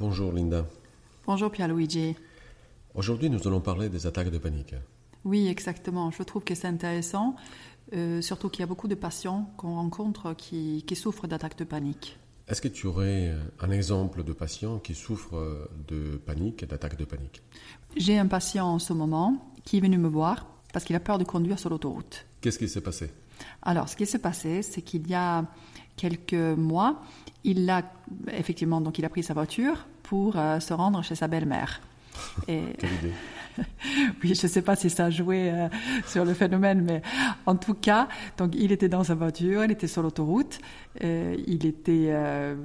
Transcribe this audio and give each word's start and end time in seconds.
Bonjour 0.00 0.32
Linda. 0.32 0.64
Bonjour 1.26 1.50
Pierluigi. 1.50 2.16
Aujourd'hui, 2.94 3.28
nous 3.28 3.46
allons 3.46 3.60
parler 3.60 3.90
des 3.90 4.06
attaques 4.06 4.30
de 4.30 4.38
panique. 4.38 4.74
Oui, 5.26 5.46
exactement. 5.46 6.10
Je 6.10 6.22
trouve 6.22 6.42
que 6.42 6.54
c'est 6.54 6.68
intéressant, 6.68 7.36
euh, 7.92 8.22
surtout 8.22 8.48
qu'il 8.48 8.60
y 8.60 8.62
a 8.62 8.66
beaucoup 8.66 8.88
de 8.88 8.94
patients 8.94 9.52
qu'on 9.58 9.74
rencontre 9.74 10.32
qui, 10.32 10.84
qui 10.86 10.96
souffrent 10.96 11.26
d'attaques 11.26 11.58
de 11.58 11.64
panique. 11.64 12.18
Est-ce 12.48 12.62
que 12.62 12.68
tu 12.68 12.86
aurais 12.86 13.34
un 13.60 13.70
exemple 13.70 14.24
de 14.24 14.32
patient 14.32 14.78
qui 14.78 14.94
souffre 14.94 15.68
de 15.86 16.16
panique, 16.16 16.64
d'attaque 16.64 16.96
de 16.96 17.04
panique? 17.04 17.42
J'ai 17.94 18.18
un 18.18 18.26
patient 18.26 18.68
en 18.68 18.78
ce 18.78 18.94
moment 18.94 19.52
qui 19.66 19.76
est 19.76 19.80
venu 19.80 19.98
me 19.98 20.08
voir 20.08 20.46
parce 20.72 20.86
qu'il 20.86 20.96
a 20.96 21.00
peur 21.00 21.18
de 21.18 21.24
conduire 21.24 21.58
sur 21.58 21.68
l'autoroute. 21.68 22.24
Qu'est-ce 22.40 22.58
qui 22.58 22.70
s'est 22.70 22.80
passé? 22.80 23.10
Alors, 23.60 23.90
ce 23.90 23.96
qui 23.96 24.06
s'est 24.06 24.18
passé, 24.18 24.62
c'est 24.62 24.80
qu'il 24.80 25.06
y 25.08 25.14
a 25.14 25.44
quelques 26.00 26.56
mois, 26.56 27.02
il 27.44 27.68
a 27.68 27.82
effectivement 28.32 28.80
donc 28.80 28.98
il 28.98 29.04
a 29.04 29.10
pris 29.10 29.22
sa 29.22 29.34
voiture 29.34 29.86
pour 30.02 30.36
euh, 30.36 30.58
se 30.58 30.72
rendre 30.72 31.02
chez 31.04 31.14
sa 31.14 31.28
belle-mère. 31.28 31.80
Et... 32.48 32.62
Quelle 32.78 32.92
idée 32.92 33.12
oui, 34.22 34.34
je 34.34 34.46
ne 34.46 34.48
sais 34.48 34.62
pas 34.62 34.76
si 34.76 34.90
ça 34.90 35.06
a 35.06 35.10
joué 35.10 35.50
euh, 35.50 35.68
sur 36.06 36.24
le 36.24 36.34
phénomène, 36.34 36.82
mais 36.82 37.02
en 37.46 37.56
tout 37.56 37.74
cas, 37.74 38.08
donc 38.36 38.54
il 38.54 38.72
était 38.72 38.88
dans 38.88 39.04
sa 39.04 39.14
voiture, 39.14 39.64
il 39.64 39.70
était 39.70 39.86
sur 39.86 40.02
l'autoroute, 40.02 40.58
euh, 41.04 41.36
il 41.46 41.66
était, 41.66 42.06
euh, 42.08 42.56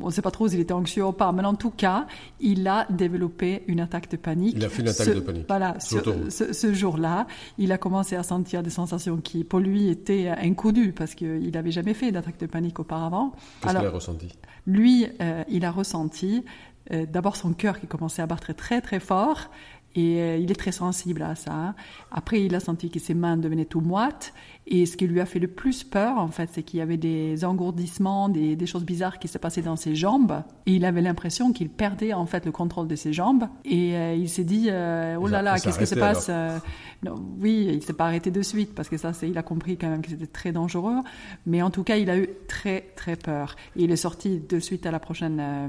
on 0.00 0.06
ne 0.06 0.10
sait 0.10 0.22
pas 0.22 0.30
trop 0.30 0.48
s'il 0.48 0.60
était 0.60 0.72
anxieux 0.72 1.04
ou 1.04 1.12
pas, 1.12 1.32
mais 1.32 1.44
en 1.44 1.54
tout 1.54 1.70
cas, 1.70 2.06
il 2.40 2.66
a 2.66 2.86
développé 2.90 3.62
une 3.66 3.80
attaque 3.80 4.10
de 4.10 4.16
panique. 4.16 4.54
Il 4.56 4.64
a 4.64 4.68
fait 4.68 4.82
une 4.82 4.88
attaque 4.88 5.06
ce, 5.06 5.12
de 5.12 5.20
panique. 5.20 5.46
Voilà, 5.48 5.78
sur 5.80 6.02
ce, 6.28 6.52
ce 6.52 6.72
jour-là, 6.72 7.26
il 7.58 7.72
a 7.72 7.78
commencé 7.78 8.16
à 8.16 8.22
sentir 8.22 8.62
des 8.62 8.70
sensations 8.70 9.18
qui, 9.18 9.44
pour 9.44 9.60
lui, 9.60 9.88
étaient 9.88 10.28
inconnues 10.28 10.92
parce 10.92 11.14
qu'il 11.14 11.50
n'avait 11.50 11.72
jamais 11.72 11.94
fait 11.94 12.12
d'attaque 12.12 12.38
de 12.38 12.46
panique 12.46 12.78
auparavant. 12.80 13.32
Qu'est-ce 13.62 13.76
qu'il 13.76 13.86
a 13.86 13.90
ressenti? 13.90 14.28
Lui, 14.66 15.06
il 15.48 15.64
a 15.64 15.70
ressenti 15.70 16.42
d'abord 16.90 17.36
son 17.36 17.52
cœur 17.54 17.80
qui 17.80 17.86
commençait 17.86 18.22
à 18.22 18.26
battre 18.26 18.52
très 18.52 18.80
très 18.80 19.00
fort 19.00 19.48
et 19.94 20.20
euh, 20.20 20.36
il 20.36 20.50
est 20.50 20.56
très 20.56 20.72
sensible 20.72 21.22
à 21.22 21.34
ça. 21.34 21.74
Après, 22.10 22.42
il 22.42 22.54
a 22.54 22.60
senti 22.60 22.90
que 22.90 22.98
ses 22.98 23.14
mains 23.14 23.36
devenaient 23.36 23.64
tout 23.64 23.80
moites. 23.80 24.34
Et 24.66 24.86
ce 24.86 24.96
qui 24.96 25.06
lui 25.06 25.20
a 25.20 25.26
fait 25.26 25.38
le 25.38 25.48
plus 25.48 25.84
peur, 25.84 26.16
en 26.16 26.28
fait, 26.28 26.48
c'est 26.52 26.62
qu'il 26.62 26.78
y 26.78 26.82
avait 26.82 26.96
des 26.96 27.44
engourdissements, 27.44 28.30
des, 28.30 28.56
des, 28.56 28.66
choses 28.66 28.84
bizarres 28.84 29.18
qui 29.18 29.28
se 29.28 29.36
passaient 29.36 29.60
dans 29.60 29.76
ses 29.76 29.94
jambes. 29.94 30.42
Et 30.64 30.76
il 30.76 30.86
avait 30.86 31.02
l'impression 31.02 31.52
qu'il 31.52 31.68
perdait, 31.68 32.14
en 32.14 32.24
fait, 32.24 32.46
le 32.46 32.52
contrôle 32.52 32.88
de 32.88 32.96
ses 32.96 33.12
jambes. 33.12 33.44
Et 33.66 33.94
euh, 33.94 34.14
il 34.14 34.28
s'est 34.28 34.44
dit, 34.44 34.68
euh, 34.70 35.18
oh 35.20 35.28
là 35.28 35.42
là, 35.42 35.58
qu'est-ce 35.58 35.78
qui 35.78 35.86
se 35.86 35.94
passe 35.94 36.28
euh, 36.30 36.58
non, 37.02 37.16
Oui, 37.38 37.68
il 37.74 37.82
s'est 37.82 37.92
pas 37.92 38.06
arrêté 38.06 38.30
de 38.30 38.40
suite, 38.40 38.74
parce 38.74 38.88
que 38.88 38.96
ça, 38.96 39.12
il 39.22 39.36
a 39.36 39.42
compris 39.42 39.76
quand 39.76 39.90
même 39.90 40.00
que 40.00 40.08
c'était 40.08 40.26
très 40.26 40.50
dangereux. 40.50 41.00
Mais 41.44 41.60
en 41.60 41.70
tout 41.70 41.84
cas, 41.84 41.96
il 41.96 42.08
a 42.08 42.16
eu 42.16 42.28
très, 42.48 42.86
très 42.96 43.16
peur. 43.16 43.56
Et 43.76 43.84
il 43.84 43.90
est 43.90 43.96
sorti 43.96 44.40
de 44.40 44.58
suite 44.60 44.86
à 44.86 44.90
la 44.90 44.98
prochaine 44.98 45.40
euh, 45.40 45.68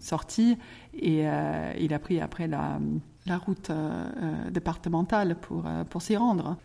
sortie. 0.00 0.56
Et 0.94 1.24
il 1.78 1.92
a 1.92 1.98
pris 1.98 2.20
après 2.20 2.46
la 2.46 2.78
la 3.26 3.36
route 3.38 3.70
départementale 4.50 5.36
pour, 5.36 5.64
pour 5.90 6.00
s'y 6.00 6.16
rendre. 6.16 6.56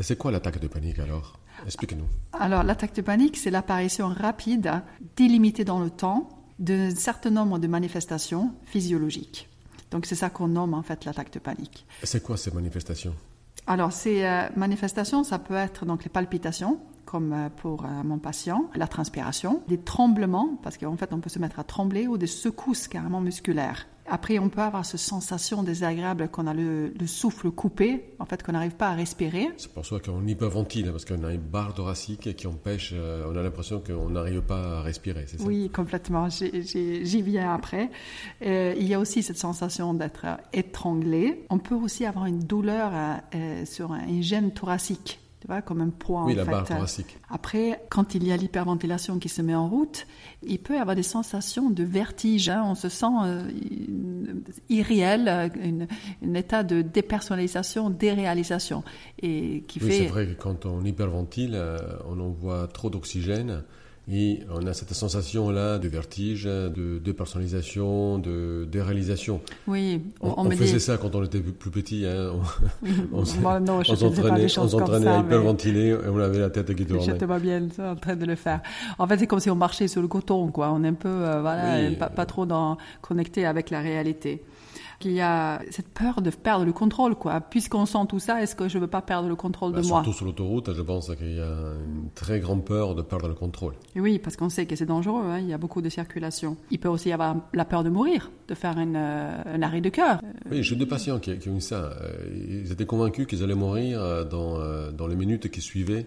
Et 0.00 0.02
c'est 0.02 0.16
quoi 0.16 0.32
l'attaque 0.32 0.58
de 0.58 0.66
panique 0.66 0.98
alors? 0.98 1.38
Explique-nous. 1.66 2.06
Alors 2.32 2.62
l'attaque 2.62 2.94
de 2.94 3.02
panique, 3.02 3.36
c'est 3.36 3.50
l'apparition 3.50 4.08
rapide, 4.08 4.82
délimitée 5.14 5.64
dans 5.64 5.78
le 5.78 5.90
temps, 5.90 6.30
d'un 6.58 6.94
certain 6.94 7.30
nombre 7.30 7.58
de 7.58 7.66
manifestations 7.66 8.54
physiologiques. 8.64 9.48
Donc 9.90 10.06
c'est 10.06 10.14
ça 10.14 10.30
qu'on 10.30 10.48
nomme 10.48 10.72
en 10.72 10.82
fait 10.82 11.04
l'attaque 11.04 11.32
de 11.32 11.38
panique. 11.38 11.86
C'est 12.02 12.22
quoi 12.22 12.38
ces 12.38 12.50
manifestations? 12.50 13.14
Alors, 13.66 13.92
ces 13.92 14.24
euh, 14.24 14.48
manifestations, 14.56 15.22
ça 15.22 15.38
peut 15.38 15.54
être 15.54 15.84
donc 15.84 16.02
les 16.02 16.10
palpitations, 16.10 16.80
comme 17.04 17.32
euh, 17.32 17.48
pour 17.50 17.84
euh, 17.84 17.88
mon 18.04 18.18
patient, 18.18 18.70
la 18.74 18.86
transpiration, 18.86 19.62
des 19.68 19.78
tremblements, 19.78 20.58
parce 20.62 20.78
qu'en 20.78 20.96
fait, 20.96 21.12
on 21.12 21.20
peut 21.20 21.28
se 21.28 21.38
mettre 21.38 21.58
à 21.58 21.64
trembler, 21.64 22.06
ou 22.06 22.16
des 22.16 22.26
secousses 22.26 22.88
carrément 22.88 23.20
musculaires. 23.20 23.86
Après, 24.10 24.38
on 24.38 24.48
peut 24.48 24.60
avoir 24.60 24.84
cette 24.84 25.00
sensation 25.00 25.62
désagréable 25.62 26.28
qu'on 26.28 26.46
a 26.46 26.54
le, 26.54 26.92
le, 26.98 27.06
souffle 27.06 27.50
coupé, 27.50 28.04
en 28.18 28.24
fait, 28.24 28.42
qu'on 28.42 28.52
n'arrive 28.52 28.74
pas 28.74 28.88
à 28.88 28.94
respirer. 28.94 29.48
C'est 29.56 29.72
pour 29.72 29.86
ça 29.86 29.98
qu'on 30.00 30.26
hyperventile, 30.26 30.90
parce 30.90 31.04
qu'on 31.04 31.24
a 31.24 31.32
une 31.32 31.40
barre 31.40 31.74
thoracique 31.74 32.34
qui 32.36 32.46
empêche, 32.46 32.94
on 32.94 33.36
a 33.36 33.42
l'impression 33.42 33.80
qu'on 33.80 34.10
n'arrive 34.10 34.42
pas 34.42 34.78
à 34.78 34.82
respirer, 34.82 35.24
c'est 35.26 35.38
ça? 35.38 35.44
Oui, 35.46 35.70
complètement. 35.70 36.28
J'y 36.28 37.22
viens 37.22 37.54
après. 37.54 37.90
Euh, 38.42 38.74
il 38.76 38.86
y 38.86 38.94
a 38.94 38.98
aussi 38.98 39.22
cette 39.22 39.38
sensation 39.38 39.94
d'être 39.94 40.26
étranglé. 40.52 41.44
On 41.50 41.58
peut 41.58 41.74
aussi 41.74 42.04
avoir 42.04 42.26
une 42.26 42.40
douleur 42.40 42.92
euh, 43.34 43.64
sur 43.64 43.94
une 43.94 44.22
gêne 44.22 44.52
thoracique 44.52 45.19
tu 45.40 45.46
vois, 45.46 45.62
comme 45.62 45.80
un 45.80 45.88
poids. 45.88 46.24
Oui, 46.24 46.34
en 46.34 46.36
la 46.36 46.44
fait. 46.44 46.50
barre 46.50 46.64
thoracique. 46.64 47.18
Après, 47.28 47.82
quand 47.88 48.14
il 48.14 48.26
y 48.26 48.32
a 48.32 48.36
l'hyperventilation 48.36 49.18
qui 49.18 49.28
se 49.28 49.42
met 49.42 49.54
en 49.54 49.68
route, 49.68 50.06
il 50.42 50.58
peut 50.58 50.74
y 50.74 50.78
avoir 50.78 50.96
des 50.96 51.02
sensations 51.02 51.70
de 51.70 51.82
vertige. 51.82 52.48
Hein. 52.48 52.62
On 52.66 52.74
se 52.74 52.88
sent 52.88 53.06
euh, 53.24 53.50
irréel, 54.68 55.28
un 55.28 56.34
état 56.34 56.62
de 56.62 56.82
dépersonnalisation, 56.82 57.90
déréalisation. 57.90 58.84
Et 59.20 59.64
qui 59.66 59.80
oui, 59.82 59.90
fait... 59.90 59.98
c'est 59.98 60.06
vrai 60.06 60.26
que 60.26 60.34
quand 60.34 60.66
on 60.66 60.84
hyperventile, 60.84 61.60
on 62.06 62.20
envoie 62.20 62.68
trop 62.68 62.90
d'oxygène. 62.90 63.64
Et 64.12 64.40
on 64.50 64.66
a 64.66 64.72
cette 64.72 64.92
sensation-là 64.92 65.78
de 65.78 65.86
vertige, 65.88 66.44
de 66.44 66.98
dépersonnalisation, 66.98 68.18
de 68.18 68.66
déréalisation. 68.70 69.40
Oui, 69.68 70.02
on, 70.20 70.30
on, 70.30 70.46
on 70.46 70.50
faisait 70.50 70.74
dit... 70.74 70.80
ça 70.80 70.96
quand 70.96 71.14
on 71.14 71.22
était 71.22 71.40
plus 71.40 71.70
petit. 71.70 72.04
Hein. 72.06 72.32
On, 72.82 72.86
oui, 72.86 72.92
on, 73.12 73.24
s'entraînait 73.24 75.06
à 75.06 75.18
hyperventiler 75.20 75.88
et 75.88 76.08
on 76.08 76.18
avait 76.18 76.38
la 76.38 76.50
tête 76.50 76.74
qui 76.74 76.86
tournait. 76.86 77.04
Je 77.04 77.12
te 77.12 77.24
vois 77.24 77.38
bien 77.38 77.68
en 77.78 77.96
train 77.96 78.16
de 78.16 78.24
le 78.24 78.34
faire. 78.34 78.60
En 78.98 79.06
fait, 79.06 79.18
c'est 79.18 79.26
comme 79.26 79.40
si 79.40 79.50
on 79.50 79.54
marchait 79.54 79.88
sur 79.88 80.02
le 80.02 80.08
coton, 80.08 80.48
quoi. 80.48 80.72
On 80.72 80.82
est 80.84 80.88
un 80.88 80.94
peu, 80.94 81.08
euh, 81.08 81.40
voilà, 81.40 81.88
Oui. 81.88 81.96
pas, 81.96 82.08
pas 82.08 82.26
trop 82.26 82.46
dans, 82.46 82.78
connecté 83.02 83.46
avec 83.46 83.70
la 83.70 83.80
réalité. 83.80 84.42
Il 85.04 85.12
y 85.12 85.20
a 85.22 85.62
cette 85.70 85.88
peur 85.88 86.20
de 86.20 86.28
perdre 86.30 86.64
le 86.66 86.72
contrôle, 86.72 87.14
quoi. 87.14 87.40
Puisqu'on 87.40 87.86
sent 87.86 88.06
tout 88.08 88.18
ça, 88.18 88.42
est-ce 88.42 88.54
que 88.54 88.68
je 88.68 88.78
veux 88.78 88.86
pas 88.86 89.00
perdre 89.00 89.28
le 89.28 89.34
contrôle 89.34 89.72
Bah, 89.72 89.80
de 89.80 89.86
moi? 89.86 90.02
surtout 90.02 90.12
sur 90.16 90.26
l'autoroute, 90.26 90.74
je 90.74 90.82
pense 90.82 91.14
qu'il 91.16 91.36
y 91.36 91.40
a 91.40 91.46
une 91.86 92.10
très 92.14 92.38
grande 92.40 92.64
peur 92.64 92.94
de 92.94 93.00
perdre 93.02 93.26
le 93.28 93.34
contrôle. 93.34 93.74
Et 93.96 94.00
oui, 94.00 94.18
parce 94.18 94.36
qu'on 94.36 94.50
sait 94.50 94.66
que 94.66 94.76
c'est 94.76 94.84
dangereux, 94.86 95.22
hein, 95.24 95.38
il 95.38 95.46
y 95.48 95.54
a 95.54 95.58
beaucoup 95.58 95.80
de 95.80 95.88
circulation. 95.88 96.56
Il 96.70 96.78
peut 96.80 96.88
aussi 96.88 97.08
y 97.08 97.12
avoir 97.12 97.36
la 97.54 97.64
peur 97.64 97.82
de 97.82 97.88
mourir, 97.88 98.30
de 98.48 98.54
faire 98.54 98.78
une, 98.78 98.96
euh, 98.96 99.42
un 99.46 99.62
arrêt 99.62 99.80
de 99.80 99.88
cœur. 99.88 100.20
Oui, 100.50 100.62
j'ai 100.62 100.76
deux 100.76 100.86
patients 100.88 101.18
qui, 101.18 101.38
qui 101.38 101.48
ont 101.48 101.56
eu 101.56 101.60
ça. 101.62 101.76
Euh, 102.02 102.60
Ils 102.64 102.70
étaient 102.70 102.84
convaincus 102.86 103.26
qu'ils 103.26 103.42
allaient 103.42 103.54
mourir 103.54 104.00
euh, 104.02 104.24
dans, 104.24 104.58
dans 104.92 105.06
les 105.06 105.16
minutes 105.16 105.50
qui 105.50 105.60
suivaient 105.62 106.06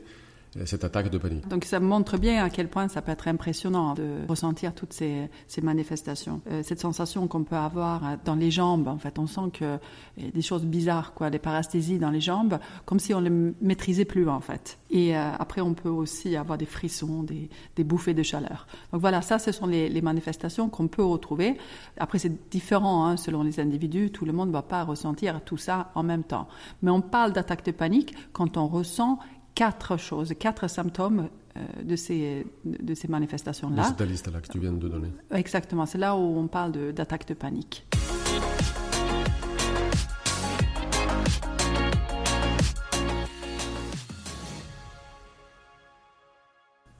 cette 0.65 0.83
attaque 0.83 1.09
de 1.09 1.17
panique. 1.17 1.47
Donc 1.47 1.65
ça 1.65 1.79
montre 1.79 2.17
bien 2.17 2.43
à 2.43 2.49
quel 2.49 2.67
point 2.67 2.87
ça 2.87 3.01
peut 3.01 3.11
être 3.11 3.27
impressionnant 3.27 3.93
de 3.93 4.19
ressentir 4.27 4.73
toutes 4.73 4.93
ces, 4.93 5.29
manifestations. 5.61 6.41
Euh, 6.51 6.61
cette 6.63 6.79
sensation 6.79 7.27
qu'on 7.27 7.43
peut 7.43 7.55
avoir 7.55 8.05
euh, 8.05 8.15
dans 8.25 8.35
les 8.35 8.51
jambes, 8.51 8.87
en 8.87 8.97
fait, 8.97 9.17
on 9.19 9.27
sent 9.27 9.51
que 9.53 9.77
des 10.17 10.41
choses 10.41 10.65
bizarres, 10.65 11.13
quoi, 11.13 11.29
des 11.29 11.39
parasthésies 11.39 11.99
dans 11.99 12.09
les 12.09 12.21
jambes, 12.21 12.59
comme 12.85 12.99
si 12.99 13.13
on 13.13 13.19
les 13.19 13.29
maîtrisait 13.61 14.05
plus, 14.05 14.27
en 14.29 14.41
fait. 14.41 14.77
Et 14.89 15.15
euh, 15.15 15.31
après, 15.39 15.61
on 15.61 15.73
peut 15.73 15.89
aussi 15.89 16.35
avoir 16.35 16.57
des 16.57 16.65
frissons, 16.65 17.23
des, 17.23 17.83
bouffées 17.83 18.13
de 18.13 18.23
chaleur. 18.23 18.67
Donc 18.91 19.01
voilà, 19.01 19.21
ça, 19.21 19.39
ce 19.39 19.51
sont 19.51 19.65
les, 19.65 19.89
les 19.89 20.01
manifestations 20.01 20.69
qu'on 20.69 20.87
peut 20.87 21.03
retrouver. 21.03 21.57
Après, 21.97 22.19
c'est 22.19 22.49
différent 22.49 23.05
hein, 23.05 23.17
selon 23.17 23.43
les 23.43 23.59
individus. 23.59 24.11
Tout 24.11 24.25
le 24.25 24.33
monde 24.33 24.49
ne 24.49 24.53
va 24.53 24.61
pas 24.61 24.83
ressentir 24.83 25.41
tout 25.41 25.57
ça 25.57 25.91
en 25.95 26.03
même 26.03 26.23
temps. 26.23 26.47
Mais 26.81 26.91
on 26.91 27.01
parle 27.01 27.33
d'attaque 27.33 27.65
de 27.65 27.71
panique 27.71 28.13
quand 28.33 28.57
on 28.57 28.67
ressent 28.67 29.19
quatre 29.55 29.97
choses, 29.97 30.33
quatre 30.39 30.67
symptômes 30.67 31.29
euh, 31.55 31.83
de 31.83 31.95
ces, 31.95 32.45
de 32.65 32.93
ces 32.93 33.07
manifestations-là. 33.07 33.83
C'est 33.83 33.97
ta 33.97 34.05
liste 34.05 34.31
là 34.31 34.41
que 34.41 34.47
tu 34.47 34.59
viens 34.59 34.73
de 34.73 34.87
donner. 34.87 35.09
Exactement, 35.31 35.85
c'est 35.85 35.97
là 35.97 36.15
où 36.15 36.37
on 36.37 36.47
parle 36.47 36.71
d'attaque 36.93 37.27
de, 37.27 37.33
de, 37.33 37.39
panique. 37.39 37.85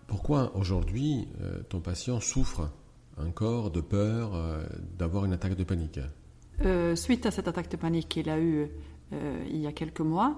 Pourquoi 0.07 0.55
aujourd'hui 0.55 1.27
euh, 1.41 1.63
ton 1.63 1.81
patient 1.81 2.19
souffre 2.19 2.69
encore 3.17 3.71
de 3.71 3.81
peur 3.81 4.35
euh, 4.35 4.63
d'avoir 4.97 5.25
une 5.25 5.33
attaque 5.33 5.55
de 5.55 5.63
panique? 5.63 5.99
Euh, 6.61 6.95
Suite 6.95 7.25
à 7.25 7.31
cette 7.31 7.47
attaque 7.47 7.69
de 7.69 7.77
panique 7.77 8.09
qu'il 8.09 8.29
a 8.29 8.39
eue 8.39 8.69
euh, 9.11 9.43
il 9.49 9.57
y 9.57 9.67
a 9.67 9.71
quelques 9.71 10.01
mois, 10.01 10.35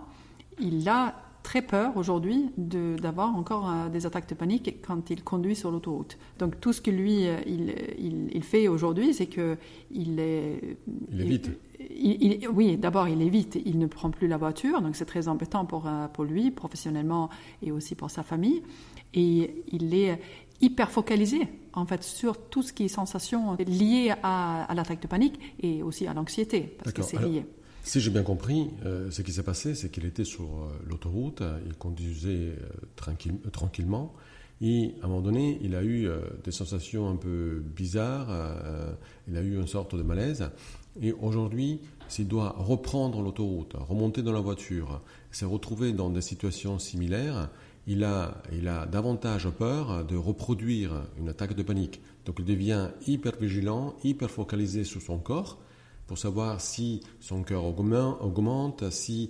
il 0.60 0.88
a 0.90 1.16
très 1.46 1.62
peur 1.62 1.96
aujourd'hui 1.96 2.50
d'avoir 2.58 3.30
encore 3.36 3.70
euh, 3.70 3.88
des 3.90 4.08
attaques 4.08 4.28
de 4.28 4.34
panique 4.34 4.82
quand 4.86 5.12
il 5.12 5.24
conduit 5.24 5.56
sur 5.56 5.70
l'autoroute. 5.70 6.18
Donc 6.40 6.60
tout 6.60 6.74
ce 6.74 6.82
que 6.82 6.90
lui 6.90 7.28
euh, 7.28 7.38
il, 7.46 7.76
il, 8.00 8.16
il 8.34 8.44
fait 8.44 8.68
aujourd'hui, 8.68 9.14
c'est 9.14 9.28
que 9.28 9.56
il 9.92 10.20
est 10.20 10.78
il 11.12 11.22
évite. 11.22 11.52
Il, 12.08 12.14
il, 12.24 12.50
oui, 12.50 12.78
d'abord 12.78 13.08
il 13.08 13.22
évite, 13.22 13.60
il 13.64 13.78
ne 13.78 13.86
prend 13.86 14.10
plus 14.10 14.28
la 14.28 14.38
voiture, 14.38 14.82
donc 14.82 14.96
c'est 14.96 15.06
très 15.06 15.28
embêtant 15.28 15.66
pour 15.66 15.84
euh, 15.86 16.08
pour 16.16 16.24
lui 16.24 16.50
professionnellement 16.50 17.30
et 17.62 17.72
aussi 17.72 17.94
pour 17.94 18.10
sa 18.10 18.24
famille. 18.24 18.64
Et 19.14 19.64
il 19.72 19.94
est 19.94 20.20
hyper 20.62 20.90
focalisé 20.90 21.42
en 21.74 21.86
fait 21.86 22.02
sur 22.04 22.34
tout 22.50 22.64
ce 22.64 22.74
qui 22.74 22.86
est 22.86 22.94
sensation 23.02 23.56
liée 23.60 24.14
à, 24.24 24.64
à 24.64 24.74
l'attaque 24.74 25.02
de 25.02 25.08
panique 25.08 25.38
et 25.62 25.84
aussi 25.84 26.08
à 26.08 26.14
l'anxiété 26.16 26.60
parce 26.80 26.92
que 26.92 27.04
c'est 27.04 27.22
lié. 27.22 27.46
Si 27.86 28.00
j'ai 28.00 28.10
bien 28.10 28.24
compris, 28.24 28.72
euh, 28.84 29.12
ce 29.12 29.22
qui 29.22 29.32
s'est 29.32 29.44
passé, 29.44 29.76
c'est 29.76 29.92
qu'il 29.92 30.06
était 30.06 30.24
sur 30.24 30.46
euh, 30.46 30.70
l'autoroute, 30.90 31.44
il 31.68 31.76
conduisait 31.76 32.56
tranquillement, 32.96 34.12
et 34.60 34.96
à 35.04 35.06
un 35.06 35.08
moment 35.10 35.22
donné, 35.22 35.60
il 35.62 35.76
a 35.76 35.84
eu 35.84 36.10
des 36.44 36.50
sensations 36.50 37.08
un 37.08 37.16
peu 37.16 37.62
bizarres, 37.76 38.30
il 39.28 39.38
a 39.38 39.42
eu 39.42 39.56
une 39.56 39.68
sorte 39.68 39.96
de 39.96 40.02
malaise, 40.02 40.50
et 41.00 41.12
aujourd'hui, 41.12 41.80
s'il 42.08 42.28
doit 42.28 42.56
reprendre 42.58 43.22
l'autoroute, 43.22 43.74
remonter 43.76 44.24
dans 44.24 44.32
la 44.32 44.40
voiture, 44.40 45.02
se 45.32 45.46
retrouver 45.46 45.92
dans 45.92 46.10
des 46.10 46.22
situations 46.22 46.80
similaires, 46.80 47.52
il 47.86 48.04
a, 48.04 48.42
il 48.52 48.68
a 48.68 48.88
davantage 48.88 49.48
peur 49.50 50.04
de 50.06 50.16
reproduire 50.16 51.04
une 51.20 51.30
attaque 51.30 51.54
de 51.54 51.62
panique. 51.62 52.02
Donc 52.26 52.38
il 52.40 52.46
devient 52.46 52.90
hyper 53.06 53.34
vigilant, 53.40 53.94
hyper 54.04 54.32
focalisé 54.32 54.86
sur 54.86 55.04
son 55.04 55.20
corps 55.20 55.60
pour 56.08 56.18
savoir 56.18 56.62
si 56.62 57.02
son 57.20 57.44
cœur 57.44 57.66
augmente, 57.66 58.90
si 58.92 59.30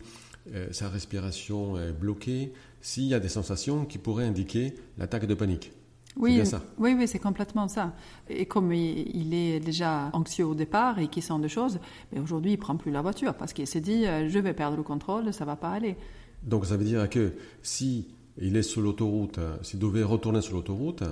euh, 0.53 0.67
sa 0.71 0.89
respiration 0.89 1.77
est 1.77 1.93
bloquée, 1.93 2.53
s'il 2.81 3.05
y 3.05 3.13
a 3.13 3.19
des 3.19 3.29
sensations 3.29 3.85
qui 3.85 3.97
pourraient 3.97 4.25
indiquer 4.25 4.75
l'attaque 4.97 5.25
de 5.25 5.33
panique. 5.33 5.71
Oui, 6.17 6.41
oui, 6.77 6.95
oui, 6.97 7.07
c'est 7.07 7.19
complètement 7.19 7.67
ça. 7.67 7.93
Et 8.29 8.45
comme 8.45 8.71
il, 8.71 9.33
est 9.33 9.59
déjà 9.59 10.09
anxieux 10.13 10.45
au 10.45 10.55
départ 10.55 10.97
et 10.99 11.07
qu'il 11.09 11.21
sent 11.21 11.39
des 11.41 11.49
choses, 11.49 11.79
mais 12.11 12.19
aujourd'hui 12.19 12.53
il 12.53 12.57
prend 12.57 12.77
plus 12.77 12.91
la 12.91 13.01
voiture 13.01 13.33
parce 13.33 13.51
qu'il 13.51 13.67
s'est 13.67 13.81
dit 13.81 14.05
euh, 14.05 14.29
je 14.29 14.39
vais 14.39 14.53
perdre 14.53 14.77
le 14.77 14.83
contrôle, 14.83 15.33
ça 15.33 15.43
va 15.43 15.57
pas 15.57 15.71
aller. 15.71 15.97
Donc 16.43 16.65
ça 16.65 16.77
veut 16.77 16.85
dire 16.85 17.09
que 17.09 17.33
si 17.63 18.07
il 18.37 18.55
est 18.55 18.63
sur 18.63 18.81
l'autoroute, 18.81 19.39
s'il 19.61 19.79
devait 19.79 20.03
retourner 20.03 20.41
sur 20.41 20.55
l'autoroute, 20.55 21.03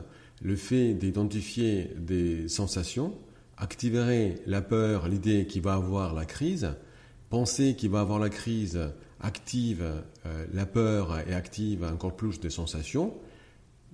le 0.42 0.56
fait 0.56 0.94
d'identifier 0.94 1.90
des 1.98 2.48
sensations 2.48 3.14
activerait 3.64 4.36
la 4.46 4.62
peur, 4.62 5.08
l'idée 5.08 5.48
qu'il 5.48 5.62
va 5.62 5.76
avoir 5.76 6.14
la 6.14 6.26
crise, 6.26 6.76
penser 7.30 7.76
qu'il 7.76 7.90
va 7.90 8.02
avoir 8.02 8.20
la 8.20 8.30
crise 8.30 8.92
active 9.22 9.82
euh, 10.26 10.46
la 10.54 10.66
peur 10.66 11.18
et 11.28 11.34
active 11.34 11.84
encore 11.86 12.16
plus 12.16 12.42
des 12.42 12.50
sensations. 12.50 13.14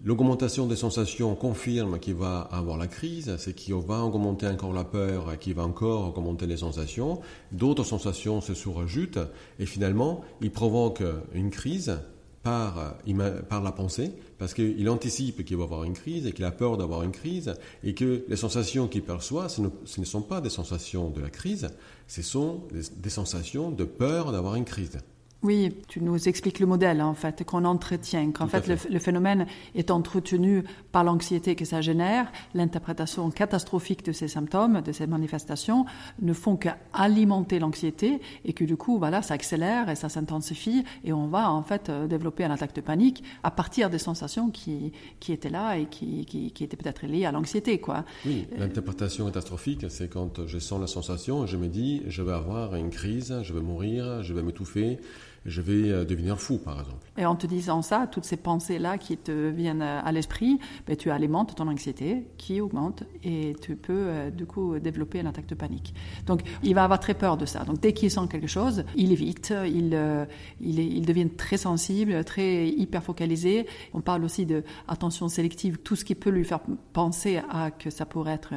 L'augmentation 0.03 0.65
des 0.65 0.75
sensations 0.75 1.35
confirme 1.35 1.99
qu'il 1.99 2.15
va 2.15 2.39
avoir 2.39 2.77
la 2.77 2.87
crise, 2.87 3.35
c'est 3.37 3.53
qu'il 3.53 3.75
va 3.75 4.03
augmenter 4.03 4.47
encore 4.47 4.73
la 4.73 4.85
peur, 4.85 5.37
qu'il 5.37 5.53
va 5.53 5.63
encore 5.63 6.17
augmenter 6.17 6.47
les 6.47 6.57
sensations. 6.57 7.19
D'autres 7.51 7.83
sensations 7.83 8.41
se 8.41 8.55
surajoutent 8.55 9.19
et 9.59 9.65
finalement, 9.67 10.21
il 10.41 10.51
provoque 10.51 11.03
une 11.33 11.51
crise 11.51 11.99
par, 12.43 12.95
euh, 13.07 13.41
par 13.41 13.61
la 13.61 13.71
pensée, 13.71 14.11
parce 14.37 14.53
qu'il 14.53 14.89
anticipe 14.89 15.43
qu'il 15.43 15.57
va 15.57 15.63
avoir 15.63 15.83
une 15.83 15.93
crise 15.93 16.25
et 16.25 16.31
qu'il 16.31 16.45
a 16.45 16.51
peur 16.51 16.77
d'avoir 16.77 17.03
une 17.03 17.11
crise, 17.11 17.53
et 17.83 17.93
que 17.93 18.23
les 18.27 18.35
sensations 18.35 18.87
qu'il 18.87 19.03
perçoit, 19.03 19.49
ce 19.49 19.61
ne, 19.61 20.05
sont 20.05 20.21
pas 20.21 20.41
des 20.41 20.49
sensations 20.49 21.09
de 21.09 21.21
la 21.21 21.29
crise, 21.29 21.69
ce 22.07 22.21
sont 22.21 22.63
des 22.71 23.09
sensations 23.09 23.71
de 23.71 23.83
peur 23.83 24.31
d'avoir 24.31 24.55
une 24.55 24.65
crise. 24.65 24.97
Oui, 25.41 25.71
tu 25.87 26.01
nous 26.01 26.27
expliques 26.27 26.59
le 26.59 26.65
modèle 26.65 27.01
en 27.01 27.13
fait 27.13 27.45
qu'on 27.45 27.63
entretient, 27.63 28.31
qu'en 28.31 28.47
fait, 28.47 28.67
Le, 28.67 28.99
phénomène 28.99 29.45
est 29.73 29.89
entretenu 29.89 30.65
par 30.91 31.05
l'anxiété 31.05 31.55
que 31.55 31.63
ça 31.63 31.79
génère, 31.79 32.29
l'interprétation 32.53 33.31
catastrophique 33.31 34.03
de 34.03 34.11
ces 34.11 34.27
symptômes, 34.27 34.81
de 34.81 34.91
ces 34.91 35.07
manifestations, 35.07 35.85
ne 36.21 36.33
font 36.33 36.57
qu'alimenter 36.57 37.59
l'anxiété 37.59 38.19
et 38.43 38.51
que 38.51 38.65
du 38.65 38.75
coup, 38.75 38.97
voilà, 38.99 39.21
ça 39.21 39.35
accélère 39.35 39.89
et 39.89 39.95
ça 39.95 40.09
s'intensifie 40.09 40.83
et 41.05 41.13
on 41.13 41.27
va 41.27 41.49
en 41.49 41.63
fait 41.63 41.87
euh, 41.87 42.05
développer 42.05 42.43
un 42.43 42.51
attaque 42.51 42.75
de 42.75 42.81
panique 42.81 43.23
à 43.43 43.51
partir 43.51 43.89
des 43.89 43.97
sensations 43.97 44.49
qui, 44.49 44.91
qui 45.21 45.31
étaient 45.31 45.49
là 45.49 45.77
et 45.77 45.85
qui, 45.85 46.25
qui, 46.25 46.51
qui 46.51 46.63
étaient 46.65 46.75
peut-être 46.75 47.05
liées 47.05 47.25
à 47.25 47.31
l'anxiété, 47.31 47.79
quoi. 47.79 48.03
Oui, 48.25 48.45
l'interprétation 48.57 49.25
catastrophique, 49.27 49.85
c'est 49.87 50.09
quand 50.09 50.45
je 50.45 50.59
sens 50.59 50.81
la 50.81 50.87
sensation, 50.87 51.45
je 51.45 51.55
me 51.55 51.67
dis, 51.67 52.01
je 52.07 52.23
vais 52.23 52.33
avoir 52.33 52.75
une 52.75 52.89
crise, 52.89 53.39
je 53.41 53.53
vais 53.53 53.61
mourir, 53.61 54.21
je 54.21 54.33
vais 54.33 54.43
m'étouffer 54.43 54.99
je 55.45 55.61
vais 55.61 55.91
euh, 55.91 56.05
devenir 56.05 56.39
fou, 56.39 56.57
par 56.57 56.79
exemple. 56.79 57.05
Et 57.17 57.25
en 57.25 57.35
te 57.35 57.47
disant 57.47 57.81
ça, 57.81 58.07
toutes 58.07 58.25
ces 58.25 58.37
pensées-là 58.37 58.97
qui 58.97 59.17
te 59.17 59.49
viennent 59.49 59.81
euh, 59.81 60.01
à 60.03 60.11
l'esprit, 60.11 60.59
ben, 60.87 60.95
tu 60.95 61.11
alimentes 61.11 61.55
ton 61.55 61.67
anxiété 61.67 62.27
qui 62.37 62.61
augmente 62.61 63.03
et 63.23 63.55
tu 63.61 63.75
peux 63.75 63.93
euh, 63.93 64.29
du 64.29 64.45
coup 64.45 64.79
développer 64.79 65.19
une 65.19 65.27
attaque 65.27 65.47
de 65.47 65.55
panique. 65.55 65.93
Donc 66.25 66.41
il 66.63 66.75
va 66.75 66.83
avoir 66.83 66.99
très 66.99 67.13
peur 67.13 67.37
de 67.37 67.45
ça. 67.45 67.63
Donc 67.63 67.79
dès 67.79 67.93
qu'il 67.93 68.11
sent 68.11 68.27
quelque 68.29 68.47
chose, 68.47 68.83
il 68.95 69.11
évite, 69.11 69.53
il, 69.65 70.27
il, 70.61 71.05
devient 71.05 71.29
très 71.29 71.57
sensible, 71.57 72.23
très 72.23 72.67
hyper 72.67 73.03
focalisé. 73.03 73.65
On 73.93 74.01
parle 74.01 74.23
aussi 74.23 74.45
de 74.45 74.63
attention 74.87 75.27
sélective, 75.27 75.77
tout 75.77 75.95
ce 75.95 76.05
qui 76.05 76.15
peut 76.15 76.29
lui 76.29 76.45
faire 76.45 76.59
penser 76.93 77.41
à 77.49 77.71
que 77.71 77.89
ça 77.89 78.05
pourrait 78.05 78.33
être 78.33 78.53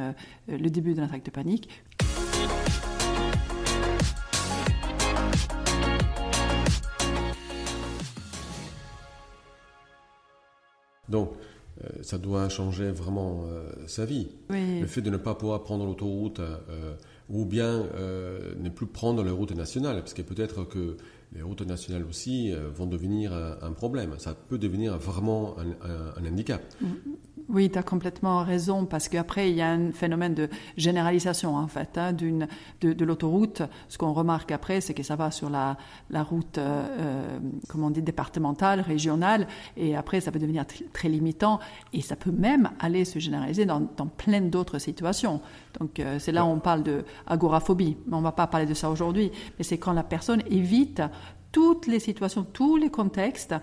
le 0.47 0.69
début 0.69 0.93
d'une 0.93 1.03
attaque 1.03 1.25
de 1.25 1.31
panique. 1.31 1.69
Donc, 11.13 11.29
euh, 11.83 11.87
ça 12.01 12.17
doit 12.17 12.49
changer 12.49 12.89
vraiment 12.89 13.45
euh, 13.45 13.69
sa 13.85 14.03
vie. 14.03 14.29
Le 14.49 14.85
fait 14.87 15.01
de 15.01 15.11
ne 15.11 15.17
pas 15.17 15.35
pouvoir 15.35 15.61
prendre 15.63 15.85
l'autoroute 15.85 16.39
euh, 16.39 16.95
ou 17.29 17.45
bien 17.45 17.85
ne 18.59 18.69
plus 18.69 18.87
prendre 18.87 19.23
les 19.23 19.31
routes 19.31 19.55
nationales, 19.55 19.97
parce 19.99 20.13
que 20.13 20.23
peut-être 20.23 20.63
que 20.65 20.97
les 21.33 21.41
routes 21.41 21.61
nationales 21.61 22.03
aussi 22.03 22.51
vont 22.75 22.85
devenir 22.85 23.33
un, 23.33 23.71
problème. 23.71 24.15
Ça 24.17 24.35
peut 24.35 24.57
devenir 24.57 24.97
vraiment 24.97 25.55
un, 25.57 26.27
handicap. 26.27 26.61
Mm-hmm. 26.83 27.32
Oui, 27.49 27.69
tu 27.69 27.77
as 27.77 27.83
complètement 27.83 28.43
raison, 28.43 28.85
parce 28.85 29.09
qu'après, 29.09 29.49
il 29.49 29.57
y 29.57 29.61
a 29.61 29.69
un 29.69 29.91
phénomène 29.91 30.33
de 30.33 30.49
généralisation, 30.77 31.55
en 31.55 31.67
fait, 31.67 31.97
hein, 31.97 32.13
de, 32.13 33.03
l'autoroute. 33.03 33.63
Ce 33.89 33.97
qu'on 33.97 34.13
remarque 34.13 34.51
après, 34.51 34.81
c'est 34.81 34.93
que 34.93 35.03
ça 35.03 35.15
va 35.15 35.29
sur 35.29 35.49
la, 35.49 35.77
la 36.09 36.23
route, 36.23 36.57
euh, 36.57 36.85
euh 36.99 37.39
comment 37.67 37.87
on 37.87 37.89
dit, 37.89 38.01
départementale, 38.01 38.81
régionale, 38.81 39.47
et 39.75 39.95
après, 39.95 40.21
ça 40.21 40.31
peut 40.31 40.39
devenir 40.39 40.65
très 40.93 41.09
limitant, 41.09 41.59
et 41.91 42.01
ça 42.01 42.15
peut 42.15 42.31
même 42.31 42.69
aller 42.79 43.03
se 43.03 43.19
généraliser 43.19 43.65
dans, 43.65 43.81
plein 44.17 44.41
d'autres 44.41 44.79
situations. 44.79 45.41
Donc, 45.79 45.99
euh, 45.99 46.19
c'est 46.19 46.31
là 46.31 46.45
où 46.45 46.49
on 46.49 46.59
parle 46.59 46.83
de 46.83 47.03
agoraphobie. 47.27 47.97
Mais 48.07 48.15
on 48.15 48.21
va 48.21 48.31
pas 48.31 48.47
parler 48.47 48.65
de 48.65 48.73
ça 48.73 48.89
aujourd'hui, 48.89 49.31
mais 49.57 49.63
c'est 49.63 49.77
quand 49.77 49.93
la 49.93 50.03
personne 50.03 50.43
évite 50.49 51.01
toutes 51.51 51.87
les 51.87 51.99
situations, 51.99 52.43
tous 52.43 52.77
les 52.77 52.89
contextes 52.89 53.53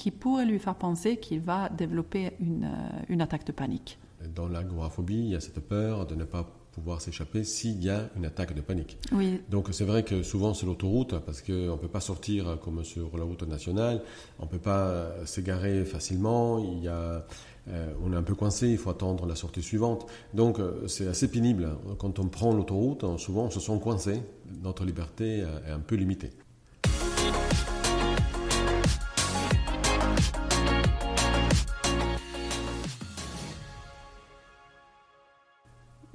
qui 0.00 0.10
pourrait 0.10 0.46
lui 0.46 0.58
faire 0.58 0.76
penser 0.76 1.18
qu'il 1.18 1.40
va 1.40 1.68
développer 1.68 2.32
une, 2.40 2.64
euh, 2.64 3.04
une 3.10 3.20
attaque 3.20 3.46
de 3.46 3.52
panique. 3.52 3.98
Dans 4.34 4.48
l'agoraphobie, 4.48 5.18
il 5.18 5.28
y 5.28 5.36
a 5.36 5.40
cette 5.40 5.60
peur 5.60 6.06
de 6.06 6.14
ne 6.14 6.24
pas 6.24 6.50
pouvoir 6.72 7.02
s'échapper 7.02 7.44
s'il 7.44 7.82
y 7.84 7.90
a 7.90 8.08
une 8.16 8.24
attaque 8.24 8.54
de 8.54 8.62
panique. 8.62 8.96
Oui. 9.12 9.42
Donc 9.50 9.68
c'est 9.72 9.84
vrai 9.84 10.02
que 10.02 10.22
souvent 10.22 10.54
c'est 10.54 10.64
l'autoroute 10.64 11.18
parce 11.18 11.42
qu'on 11.42 11.52
ne 11.52 11.76
peut 11.76 11.88
pas 11.88 12.00
sortir 12.00 12.58
comme 12.62 12.82
sur 12.82 13.14
la 13.18 13.24
route 13.24 13.42
nationale, 13.42 14.00
on 14.38 14.46
ne 14.46 14.48
peut 14.48 14.58
pas 14.58 14.86
euh, 14.86 15.26
s'égarer 15.26 15.84
facilement, 15.84 16.58
il 16.60 16.84
y 16.84 16.88
a, 16.88 17.26
euh, 17.68 17.92
on 18.02 18.14
est 18.14 18.16
un 18.16 18.22
peu 18.22 18.34
coincé, 18.34 18.68
il 18.68 18.78
faut 18.78 18.90
attendre 18.90 19.26
la 19.26 19.34
sortie 19.34 19.62
suivante. 19.62 20.06
Donc 20.32 20.60
c'est 20.86 21.08
assez 21.08 21.28
pénible. 21.28 21.76
Quand 21.98 22.18
on 22.18 22.28
prend 22.28 22.54
l'autoroute, 22.54 23.04
souvent 23.18 23.44
on 23.44 23.50
se 23.50 23.60
sent 23.60 23.78
coincé, 23.82 24.22
notre 24.62 24.86
liberté 24.86 25.40
est 25.40 25.70
un 25.70 25.80
peu 25.80 25.96
limitée. 25.96 26.30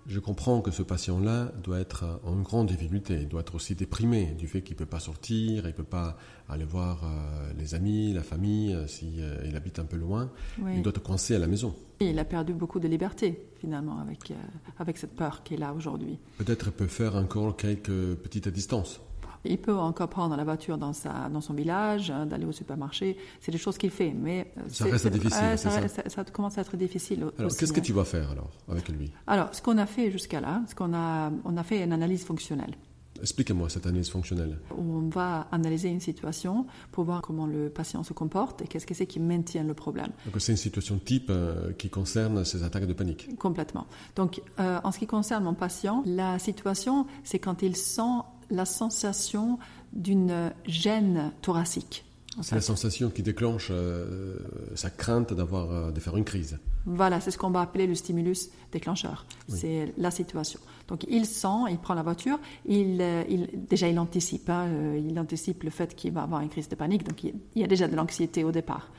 Je 0.08 0.20
comprends 0.20 0.62
que 0.62 0.70
ce 0.70 0.84
patient-là 0.84 1.52
doit 1.64 1.80
être 1.80 2.20
en 2.24 2.36
grande 2.36 2.68
difficulté, 2.68 3.22
il 3.22 3.28
doit 3.28 3.42
être 3.42 3.56
aussi 3.56 3.74
déprimé 3.74 4.36
du 4.38 4.48
fait 4.48 4.62
qu'il 4.62 4.76
ne 4.76 4.80
peut 4.80 4.86
pas 4.86 5.00
sortir, 5.00 5.64
il 5.64 5.68
ne 5.68 5.72
peut 5.72 5.84
pas 5.84 6.18
aller 6.48 6.64
voir 6.64 7.04
euh, 7.04 7.52
les 7.58 7.74
amis, 7.74 8.14
la 8.14 8.22
famille, 8.22 8.78
s'il 8.88 9.20
euh, 9.20 9.44
si, 9.44 9.52
euh, 9.52 9.58
habite 9.58 9.80
un 9.80 9.86
peu 9.86 9.98
loin. 9.98 10.30
Il 10.60 10.84
doit 10.84 10.92
être 10.92 11.02
coincé 11.02 11.36
à 11.36 11.40
la 11.40 11.48
maison. 11.48 11.74
Il 12.00 12.20
a 12.20 12.26
perdu 12.26 12.54
beaucoup 12.54 12.80
de 12.80 12.88
liberté 12.88 13.48
finalement 13.60 14.00
avec, 14.00 14.32
avec 14.78 14.98
cette 14.98 15.16
peur 15.16 15.42
qu'il 15.42 15.64
a 15.64 15.74
aujourd'hui. 15.74 16.20
Peut-être 16.38 16.72
peut 16.72 16.88
faire 16.88 17.16
encore 17.16 17.56
quelques 17.56 18.16
petites 18.16 18.50
distances. 18.50 19.02
Il 19.48 19.58
peut 19.58 19.76
encore 19.76 20.10
prendre 20.10 20.36
la 20.36 20.44
voiture 20.44 20.78
dans, 20.78 20.94
sa, 20.94 21.30
dans 21.30 21.42
son 21.42 21.54
village, 21.54 22.12
hein, 22.12 22.26
d'aller 22.26 22.46
au 22.46 22.52
supermarché. 22.52 23.18
C'est 23.42 23.52
des 23.52 23.58
choses 23.58 23.78
qu'il 23.78 23.92
fait, 23.92 24.14
mais 24.14 24.52
euh, 24.58 24.62
ça 24.70 24.86
reste 24.86 25.08
difficile. 25.08 25.58
ça, 25.58 26.24
commence 26.32 26.58
à 26.58 26.62
être 26.62 26.78
difficile. 26.78 27.26
Alors, 27.38 27.56
qu'est-ce 27.56 27.74
que 27.74 27.80
tu 27.80 27.94
vas 27.94 28.06
faire 28.06 28.32
alors 28.32 28.50
avec 28.70 28.90
lui? 28.90 29.12
Alors, 29.28 29.54
ce 29.54 29.62
qu'on 29.62 29.78
a 29.78 29.86
fait 29.86 30.12
jusqu'à 30.12 30.42
là, 30.42 30.62
ce 30.68 30.76
qu'on 30.76 30.94
a, 30.94 31.32
on 31.44 31.58
a 31.58 31.64
fait 31.64 31.84
une 31.84 31.94
analyse 31.94 32.26
fonctionnelle. 32.26 32.76
Expliquez-moi 33.22 33.70
cette 33.70 33.86
analyse 33.86 34.10
fonctionnelle. 34.10 34.58
On 34.78 35.08
va 35.10 35.48
analyser 35.52 35.90
une 35.90 36.02
situation 36.02 36.66
pour 36.92 37.06
voir 37.06 37.22
comment 37.22 37.48
le 37.48 37.70
patient 37.70 38.04
se 38.04 38.14
comporte 38.14 38.62
et 38.62 38.68
qu'est-ce 38.68 38.86
que 38.86 38.94
c'est 38.94 39.08
qui 39.08 39.20
maintient 39.20 39.64
le 39.64 39.74
problème. 39.74 40.10
Donc 40.26 40.36
c'est 40.40 40.52
une 40.52 40.58
situation 40.58 41.00
type 41.00 41.28
euh, 41.30 41.72
qui 41.74 41.90
concerne 41.90 42.44
ces 42.44 42.64
attaques 42.64 42.88
de 42.88 42.94
panique. 42.94 43.36
Complètement. 43.38 43.88
Donc 44.16 44.42
euh, 44.60 44.80
en 44.84 44.92
ce 44.92 45.00
qui 45.00 45.08
concerne 45.08 45.44
mon 45.46 45.54
patient, 45.54 46.04
la 46.06 46.40
situation 46.40 47.08
c'est 47.24 47.40
quand 47.40 47.62
il 47.62 47.76
sent 47.76 48.02
la 48.50 48.66
sensation 48.66 49.60
d'une 49.94 50.52
gêne 50.66 51.32
thoracique. 51.42 52.06
C'est 52.42 52.56
la 52.56 52.62
sensation 52.62 53.10
qui 53.10 53.24
déclenche 53.24 53.70
euh, 53.72 54.38
sa 54.76 54.90
crainte 54.90 55.34
d'avoir 55.34 55.72
euh, 55.72 55.92
de 55.92 56.00
faire 56.00 56.18
une 56.18 56.26
crise. 56.26 56.60
Voilà, 56.86 57.22
c'est 57.22 57.32
ce 57.32 57.38
qu'on 57.38 57.50
va 57.50 57.62
appeler 57.62 57.88
le 57.88 57.96
stimulus 57.96 58.50
déclencheur. 58.72 59.26
C'est 59.48 59.94
la 59.98 60.12
situation. 60.12 60.60
Donc 60.88 61.06
il 61.08 61.26
sent, 61.26 61.70
il 61.70 61.78
prend 61.78 61.94
la 61.94 62.04
voiture, 62.04 62.38
il, 62.66 63.02
euh, 63.02 63.24
il 63.30 63.48
déjà 63.70 63.88
il 63.88 63.98
anticipe, 63.98 64.50
hein, 64.50 64.68
il 64.96 65.18
anticipe 65.18 65.64
le 65.64 65.70
fait 65.70 65.96
qu'il 65.96 66.12
va 66.12 66.24
avoir 66.24 66.42
une 66.42 66.50
crise 66.50 66.68
de 66.68 66.76
panique. 66.76 67.08
Donc 67.08 67.24
il, 67.24 67.34
y 67.56 67.64
a 67.64 67.68
déjà 67.68 67.88
de 67.88 67.96
l'anxiété 67.96 68.44
au 68.44 68.52
départ. 68.52 68.90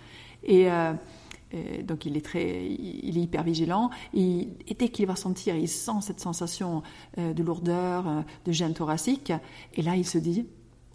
Et, 0.43 0.69
donc 1.85 2.07
il 2.07 2.17
est 2.17 2.25
très, 2.25 2.67
il 2.67 3.19
est 3.19 3.23
hyper 3.23 3.43
vigilant. 3.45 3.91
Et, 4.15 4.49
dès 4.79 4.89
qu'il 4.89 5.07
va 5.07 5.17
sentir, 5.17 5.57
il 5.57 5.69
sent 5.69 6.01
cette 6.03 6.21
sensation 6.21 6.83
de 7.17 7.43
lourdeur, 7.43 8.25
de 8.45 8.53
gêne 8.53 8.75
thoracique. 8.75 9.33
Et 9.75 9.83
là, 9.83 9.97
il 9.97 10.07
se 10.07 10.19
dit, 10.19 10.47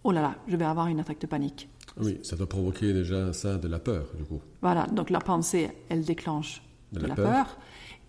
oh 0.03 0.11
là 0.11 0.21
là, 0.21 0.35
je 0.47 0.55
vais 0.55 0.65
avoir 0.65 0.87
une 0.87 0.99
attaque 0.99 1.21
de 1.21 1.27
panique. 1.27 1.69
Oui, 1.99 2.19
ça 2.23 2.35
doit 2.35 2.47
provoquer 2.47 2.93
déjà 2.93 3.33
ça 3.33 3.57
de 3.57 3.67
la 3.67 3.79
peur, 3.79 4.07
du 4.17 4.23
coup. 4.23 4.41
Voilà, 4.61 4.87
donc 4.87 5.09
la 5.09 5.19
pensée, 5.19 5.69
elle 5.89 6.03
déclenche 6.03 6.61
de, 6.93 7.05
la, 7.05 7.15
peur. 7.15 7.57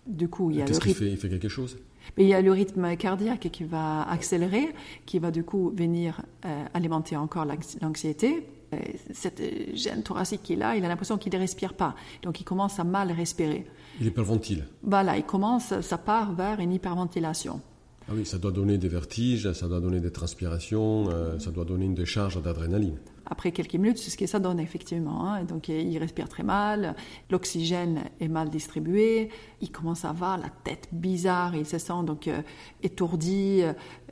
Du 0.07 0.29
coup, 0.29 0.51
il 0.51 0.57
y 0.57 0.61
a 0.61 0.65
Qu'est-ce 0.65 0.79
qu'il 0.79 0.93
fait? 0.93 1.11
Il 1.11 1.17
fait 1.17 1.29
quelque 1.29 1.49
chose? 1.49 1.77
Mais 2.17 2.23
il 2.23 2.29
y 2.29 2.33
a 2.33 2.41
le 2.41 2.51
rythme 2.51 2.95
cardiaque 2.97 3.49
qui 3.51 3.63
va 3.63 4.03
accélérer, 4.03 4.73
qui 5.05 5.19
va 5.19 5.31
du 5.31 5.43
coup 5.43 5.71
venir 5.75 6.21
euh, 6.45 6.65
alimenter 6.73 7.15
encore 7.15 7.45
l'anxiété. 7.81 8.45
Euh, 8.73 8.93
cette 9.13 9.41
gêne 9.75 10.03
thoracique 10.03 10.43
qu'il 10.43 10.61
a, 10.63 10.75
il 10.75 10.85
a 10.85 10.87
l'impression 10.87 11.17
qu'il 11.17 11.33
ne 11.33 11.39
respire 11.39 11.73
pas. 11.73 11.95
Donc 12.21 12.41
il 12.41 12.43
commence 12.43 12.79
à 12.79 12.83
mal 12.83 13.11
respirer. 13.11 13.65
Il 13.99 14.07
hyperventile. 14.07 14.65
Voilà, 14.83 15.17
il 15.17 15.23
commence, 15.23 15.79
ça 15.81 15.97
part 15.97 16.33
vers 16.33 16.59
une 16.59 16.73
hyperventilation. 16.73 17.61
Ah 18.09 18.11
oui, 18.15 18.25
ça 18.25 18.37
doit 18.37 18.51
donner 18.51 18.77
des 18.77 18.89
vertiges, 18.89 19.51
ça 19.53 19.67
doit 19.67 19.79
donner 19.79 20.01
des 20.01 20.11
transpirations, 20.11 21.05
euh, 21.09 21.39
ça 21.39 21.51
doit 21.51 21.63
donner 21.63 21.85
une 21.85 21.95
décharge 21.95 22.41
d'adrénaline. 22.41 22.97
Après 23.25 23.53
quelques 23.53 23.75
minutes, 23.75 23.97
c'est 23.97 24.11
ce 24.11 24.17
que 24.17 24.27
ça 24.27 24.39
donne 24.39 24.59
effectivement. 24.59 25.25
Hein. 25.25 25.45
Donc 25.45 25.69
il 25.69 25.97
respire 25.97 26.27
très 26.27 26.43
mal, 26.43 26.95
l'oxygène 27.31 28.03
est 28.19 28.27
mal 28.27 28.49
distribué, 28.49 29.29
il 29.61 29.71
commence 29.71 30.03
à 30.03 30.09
avoir 30.09 30.37
la 30.37 30.49
tête 30.65 30.89
bizarre, 30.91 31.55
il 31.55 31.65
se 31.65 31.77
sent 31.77 32.03
donc 32.05 32.27
euh, 32.27 32.41
étourdi, 32.81 33.61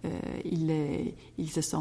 euh, 0.06 0.10
il, 0.46 0.72
est, 0.72 1.16
il 1.38 1.50
se 1.50 1.62
sent 1.62 1.78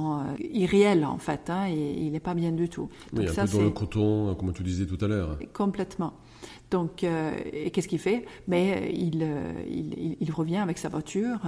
irréel 0.52 1.04
en 1.04 1.18
fait, 1.18 1.50
hein, 1.50 1.66
et 1.68 1.94
il 1.98 2.12
n'est 2.12 2.20
pas 2.20 2.34
bien 2.34 2.52
du 2.52 2.68
tout. 2.68 2.88
Donc, 3.12 3.26
oui, 3.28 3.38
un 3.38 3.46
peu 3.46 3.58
dans 3.58 3.62
le 3.62 3.70
coton, 3.70 4.34
comme 4.34 4.52
tu 4.52 4.62
disais 4.62 4.86
tout 4.86 5.02
à 5.04 5.08
l'heure. 5.08 5.38
Complètement. 5.52 6.14
Donc, 6.70 7.02
euh, 7.02 7.32
qu'est-ce 7.72 7.88
qu'il 7.88 7.98
fait? 7.98 8.24
Mais 8.46 8.76
euh, 8.76 8.90
il, 8.92 9.22
euh, 9.22 9.52
il, 9.68 10.16
il, 10.20 10.32
revient 10.32 10.58
avec 10.58 10.78
sa 10.78 10.88
voiture. 10.88 11.38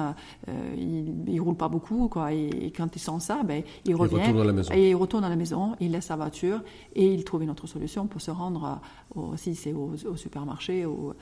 il, 0.77 1.25
ne 1.25 1.41
roule 1.41 1.57
pas 1.57 1.69
beaucoup, 1.69 2.09
quoi. 2.09 2.33
Et, 2.33 2.73
quand 2.77 2.95
il 2.95 2.99
sent 2.99 3.21
ça, 3.21 3.43
ben, 3.45 3.63
il 3.85 3.95
revient. 3.95 4.17
Il 4.17 4.21
retourne 4.21 4.41
à 4.41 4.45
la 4.45 4.53
maison. 4.53 4.75
Et 4.75 4.91
il 4.91 4.95
retourne 4.95 5.25
à 5.25 5.29
la 5.29 5.37
maison. 5.37 5.77
Il 5.81 5.93
laisse 5.93 6.07
sa 6.07 6.17
voiture 6.17 6.61
et 6.95 7.07
il 7.07 7.25
trouve 7.25 7.43
une 7.43 7.51
autre 7.51 7.67
solution 7.67 8.07
pour 8.07 8.21
se 8.21 8.31
rendre, 8.31 8.81
au, 9.15 9.37
si 9.37 9.55
c'est 9.55 9.73
au, 9.73 9.97
supermarché 10.17 10.87
ou, 10.87 11.13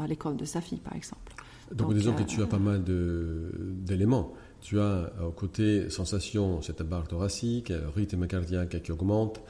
à 0.00 0.06
l'école 0.06 0.36
de 0.36 0.44
sa 0.44 0.60
fille, 0.60 0.80
par 0.80 0.96
exemple. 0.96 1.34
Donc, 1.72 1.94
disons 1.94 2.14
que 2.14 2.22
tu 2.22 2.42
as 2.42 2.46
pas 2.46 2.58
mal 2.58 2.82
d'éléments. 2.84 4.32
Tu 4.62 4.80
as 4.80 5.12
au 5.22 5.32
côté 5.32 5.90
sensation, 5.90 6.62
cette 6.62 6.82
barre 6.82 7.08
thoracique, 7.08 7.72
rythme 7.94 8.26
cardiaque 8.26 8.80
qui 8.82 8.92
augmente, 8.92 9.42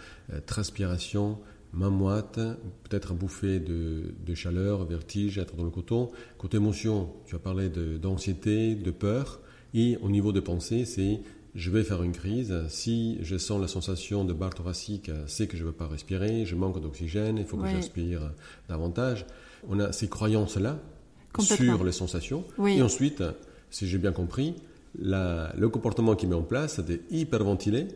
transpiration, 0.46 1.38
main 1.72 1.90
moite, 1.90 2.38
peut-être 2.84 3.12
un 3.12 3.14
bouffé 3.14 3.60
de, 3.60 4.34
chaleur, 4.34 4.84
vertige, 4.84 5.38
être 5.38 5.56
dans 5.56 5.64
le 5.64 5.70
coton. 5.70 6.10
Côté 6.38 6.58
émotion, 6.58 7.10
tu 7.26 7.34
as 7.34 7.38
parlé 7.38 7.68
d'anxiété, 7.68 8.74
de, 8.74 8.90
peur. 8.90 9.40
Et 9.74 9.96
au 10.02 10.10
niveau 10.10 10.32
de 10.32 10.40
pensée, 10.40 10.84
c'est 10.84 11.20
je 11.54 11.70
vais 11.70 11.82
faire 11.82 12.02
une 12.02 12.12
crise. 12.12 12.54
Si 12.68 13.18
je 13.22 13.36
sens 13.36 13.60
la 13.60 13.68
sensation 13.68 14.24
de 14.24 14.32
barre 14.32 14.54
thoracique, 14.54 15.10
c'est 15.26 15.46
que 15.46 15.56
je 15.56 15.62
ne 15.62 15.68
veux 15.68 15.74
pas 15.74 15.86
respirer, 15.86 16.46
je 16.46 16.54
manque 16.54 16.80
d'oxygène, 16.80 17.38
il 17.38 17.44
faut 17.44 17.56
que 17.56 17.68
j'aspire 17.68 18.32
davantage. 18.68 19.26
On 19.68 19.78
a 19.80 19.92
ces 19.92 20.08
croyances-là 20.08 20.78
sur 21.38 21.84
les 21.84 21.92
sensations. 21.92 22.44
Et 22.66 22.82
ensuite, 22.82 23.22
si 23.70 23.86
j'ai 23.86 23.98
bien 23.98 24.12
compris, 24.12 24.54
le 24.98 25.66
comportement 25.68 26.14
qui 26.14 26.26
met 26.26 26.34
en 26.34 26.42
place, 26.42 26.80
d'hyperventiler 26.80 27.88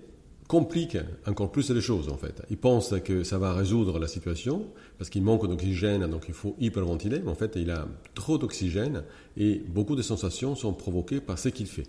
complique 0.48 0.96
encore 1.26 1.50
plus 1.50 1.70
les 1.70 1.80
choses 1.80 2.08
en 2.08 2.16
fait. 2.16 2.42
Il 2.50 2.56
pense 2.56 2.94
que 3.04 3.24
ça 3.24 3.38
va 3.38 3.52
résoudre 3.52 3.98
la 3.98 4.06
situation 4.06 4.66
parce 4.98 5.10
qu'il 5.10 5.22
manque 5.22 5.46
d'oxygène, 5.48 6.06
donc 6.06 6.26
il 6.28 6.34
faut 6.34 6.54
hyperventiler, 6.60 7.20
mais 7.20 7.30
en 7.30 7.34
fait 7.34 7.56
il 7.56 7.70
a 7.70 7.88
trop 8.14 8.38
d'oxygène 8.38 9.02
et 9.36 9.62
beaucoup 9.68 9.96
de 9.96 10.02
sensations 10.02 10.54
sont 10.54 10.72
provoquées 10.72 11.20
par 11.20 11.38
ce 11.38 11.48
qu'il 11.48 11.66
fait. 11.66 11.88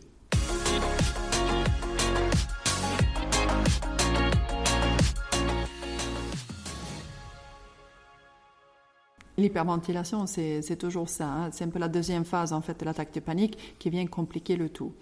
L'hyperventilation, 9.38 10.26
c'est 10.26 10.78
toujours 10.78 11.10
ça. 11.10 11.28
Hein. 11.28 11.50
C'est 11.52 11.64
un 11.64 11.70
peu 11.70 11.78
la 11.78 11.88
deuxième 11.88 12.26
phase 12.26 12.54
en 12.54 12.62
fait 12.62 12.80
de 12.80 12.86
l'attaque 12.86 13.14
de 13.14 13.20
panique 13.20 13.76
qui 13.78 13.92
vient 13.92 14.08
compliquer 14.08 14.56
le 14.56 14.68
tout. 14.68 14.94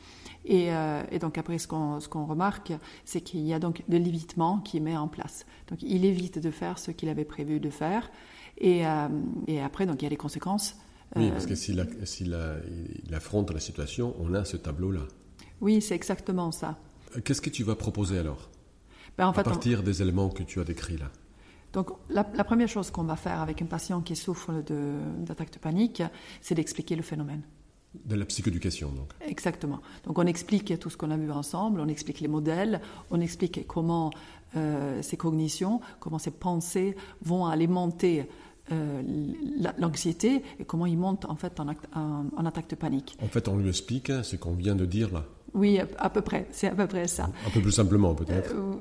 Et, 0.43 0.73
euh, 0.73 1.03
donc 1.21 1.37
après, 1.37 1.57
ce 1.57 1.67
qu'on 1.67 2.25
remarque, 2.25 2.73
c'est 3.05 3.21
qu'il 3.21 3.39
y 3.47 3.53
a 3.53 3.59
donc 3.59 3.83
de 3.87 3.95
l'évitement 3.95 4.59
qui 4.59 4.81
met 4.81 4.97
en 4.97 5.07
place. 5.07 5.45
Donc 5.69 5.81
il 5.81 6.03
évite 6.03 6.37
de 6.37 6.51
faire 6.51 6.79
ce 6.79 6.91
qu'il 6.91 7.07
avait 7.07 7.23
prévu 7.23 7.61
de 7.61 7.69
faire. 7.69 8.11
Et, 8.57 8.85
euh, 8.85 9.07
après, 9.63 9.85
donc 9.85 10.01
il 10.01 10.03
y 10.03 10.07
a 10.07 10.09
les 10.09 10.17
conséquences. 10.17 10.75
Oui, 11.15 11.31
parce 11.31 11.45
que 11.45 11.55
s'il 11.55 12.35
affronte 13.13 13.51
la 13.51 13.61
situation, 13.61 14.15
on 14.19 14.33
a 14.33 14.43
ce 14.43 14.57
tableau-là. 14.57 15.03
Oui, 15.61 15.81
c'est 15.81 15.95
exactement 15.95 16.51
ça. 16.51 16.77
Qu'est-ce 17.23 17.41
que 17.41 17.49
tu 17.49 17.63
vas 17.63 17.75
proposer 17.75 18.19
alors? 18.19 18.49
Ben, 19.17 19.27
en 19.27 19.33
fait, 19.33 19.39
À 19.39 19.43
partir 19.45 19.81
des 19.81 20.01
éléments 20.01 20.27
que 20.27 20.43
tu 20.43 20.59
as 20.59 20.65
décrits 20.65 20.97
là 20.97 21.09
donc, 21.75 21.89
la, 22.09 22.23
première 22.23 22.69
chose 22.69 22.89
qu'on 22.89 23.03
va 23.03 23.17
faire 23.17 23.41
avec 23.41 23.61
un 23.61 23.65
patient 23.65 23.99
qui 23.99 24.15
souffre 24.15 24.63
d'attaque 25.25 25.51
de, 25.51 25.59
panique, 25.59 26.01
c'est 26.39 26.55
d'expliquer 26.55 26.95
le 26.95 27.01
phénomène. 27.01 27.41
De 28.05 28.15
la 28.15 28.23
psychoéducation, 28.23 28.91
donc. 28.91 29.09
Exactement. 29.19 29.81
Donc, 30.05 30.17
on 30.17 30.25
explique 30.25 30.79
tout 30.79 30.89
ce 30.89 30.95
qu'on 30.95 31.11
a 31.11 31.17
vu 31.17 31.29
ensemble, 31.31 31.81
on 31.81 31.89
explique 31.89 32.21
les 32.21 32.29
modèles, 32.29 32.79
on 33.11 33.19
explique 33.19 33.67
comment 33.67 34.11
euh, 34.55 35.01
ces 35.01 35.17
cognitions, 35.17 35.81
comment 35.99 36.17
ces 36.17 36.31
pensées 36.31 36.95
vont 37.21 37.45
alimenter 37.45 38.25
euh, 38.71 39.01
l'anxiété 39.77 40.43
et 40.57 40.63
comment 40.63 40.85
ils 40.85 40.97
montent 40.97 41.25
en 41.25 41.35
fait 41.35 41.59
en, 41.59 41.67
en, 41.93 42.45
attaque 42.45 42.69
de 42.69 42.75
panique. 42.75 43.17
En 43.21 43.27
fait, 43.27 43.49
on 43.49 43.57
lui 43.57 43.67
explique 43.67 44.13
ce 44.23 44.37
qu'on 44.37 44.53
vient 44.53 44.75
de 44.75 44.85
dire 44.85 45.11
là. 45.13 45.25
Oui, 45.53 45.79
à 45.97 46.09
peu 46.09 46.21
près, 46.21 46.47
c'est 46.51 46.67
à 46.67 46.75
peu 46.75 46.87
près 46.87 47.07
ça. 47.07 47.29
Un 47.45 47.49
peu 47.49 47.61
plus 47.61 47.71
simplement 47.71 48.15
peut-être. 48.15 48.53
Euh, 48.53 48.75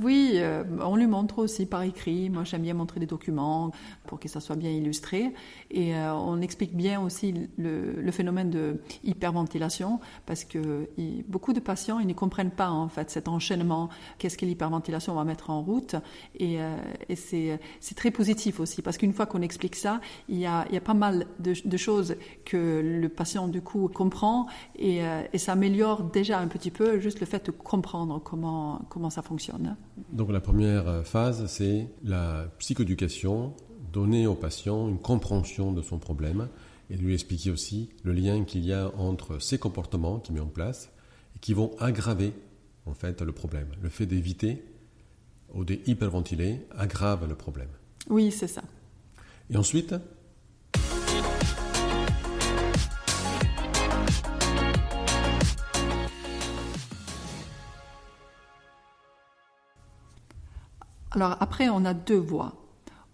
oui, 0.00 0.34
euh, 0.36 0.62
on 0.80 0.94
lui 0.94 1.08
montre 1.08 1.40
aussi 1.40 1.66
par 1.66 1.82
écrit. 1.82 2.30
Moi, 2.30 2.44
j'aime 2.44 2.62
bien 2.62 2.74
montrer 2.74 3.00
des 3.00 3.06
documents 3.06 3.72
pour 4.06 4.20
que 4.20 4.28
ça 4.28 4.38
soit 4.38 4.54
bien 4.54 4.70
illustré. 4.70 5.32
Et 5.72 5.96
euh, 5.96 6.14
on 6.14 6.40
explique 6.40 6.76
bien 6.76 7.00
aussi 7.00 7.34
le, 7.56 8.10
phénomène 8.12 8.50
de 8.50 8.80
hyperventilation 9.04 10.00
parce 10.24 10.44
que 10.44 10.88
beaucoup 11.28 11.52
de 11.52 11.60
patients, 11.60 11.98
ils 11.98 12.06
ne 12.06 12.12
comprennent 12.12 12.52
pas 12.52 12.70
en 12.70 12.88
fait 12.88 13.10
cet 13.10 13.26
enchaînement. 13.26 13.88
Qu'est-ce 14.18 14.38
que 14.38 14.46
l'hyperventilation 14.46 15.14
va 15.14 15.24
mettre 15.24 15.50
en 15.50 15.62
route? 15.62 15.96
Et, 16.38 16.60
euh, 16.60 16.76
c'est 17.80 17.94
très 17.96 18.10
positif 18.12 18.60
aussi 18.60 18.82
parce 18.82 18.98
qu'une 18.98 19.12
fois 19.12 19.26
qu'on 19.26 19.42
explique 19.42 19.74
ça, 19.74 20.00
il 20.28 20.38
y, 20.38 20.46
a, 20.46 20.64
pas 20.84 20.94
mal 20.94 21.26
de, 21.40 21.76
choses 21.76 22.16
que 22.44 22.80
le 22.84 23.08
patient 23.08 23.48
du 23.48 23.62
coup 23.62 23.88
comprend 23.88 24.46
et, 24.76 25.00
et 25.32 25.38
ça 25.38 25.52
améliore 25.52 26.04
déjà 26.04 26.38
un 26.38 26.48
petit 26.48 26.70
peu 26.70 26.98
juste 26.98 27.20
le 27.20 27.26
fait 27.26 27.46
de 27.46 27.50
comprendre 27.50 28.20
comment, 28.22 28.82
comment 28.88 29.10
ça 29.10 29.22
fonctionne. 29.22 29.76
Donc 30.12 30.30
la 30.30 30.40
première 30.40 31.06
phase, 31.06 31.46
c'est 31.46 31.86
la 32.04 32.46
psychoéducation, 32.58 33.54
donner 33.92 34.26
au 34.26 34.34
patient 34.34 34.88
une 34.88 34.98
compréhension 34.98 35.72
de 35.72 35.82
son 35.82 35.98
problème 35.98 36.48
et 36.90 36.96
lui 36.96 37.14
expliquer 37.14 37.50
aussi 37.50 37.90
le 38.02 38.12
lien 38.12 38.44
qu'il 38.44 38.64
y 38.64 38.72
a 38.72 38.90
entre 38.96 39.40
ces 39.40 39.58
comportements 39.58 40.18
qu'il 40.18 40.34
met 40.34 40.40
en 40.40 40.46
place 40.46 40.90
et 41.36 41.38
qui 41.38 41.54
vont 41.54 41.72
aggraver 41.78 42.32
en 42.86 42.94
fait 42.94 43.20
le 43.20 43.32
problème. 43.32 43.68
Le 43.82 43.88
fait 43.88 44.06
d'éviter 44.06 44.64
ou 45.54 45.64
d'hyperventiler 45.64 46.66
aggrave 46.76 47.26
le 47.28 47.34
problème. 47.34 47.68
Oui, 48.08 48.30
c'est 48.30 48.46
ça. 48.46 48.62
Et 49.50 49.56
ensuite, 49.56 49.94
Alors 61.10 61.36
après, 61.40 61.68
on 61.68 61.84
a 61.84 61.94
deux 61.94 62.18
voies. 62.18 62.54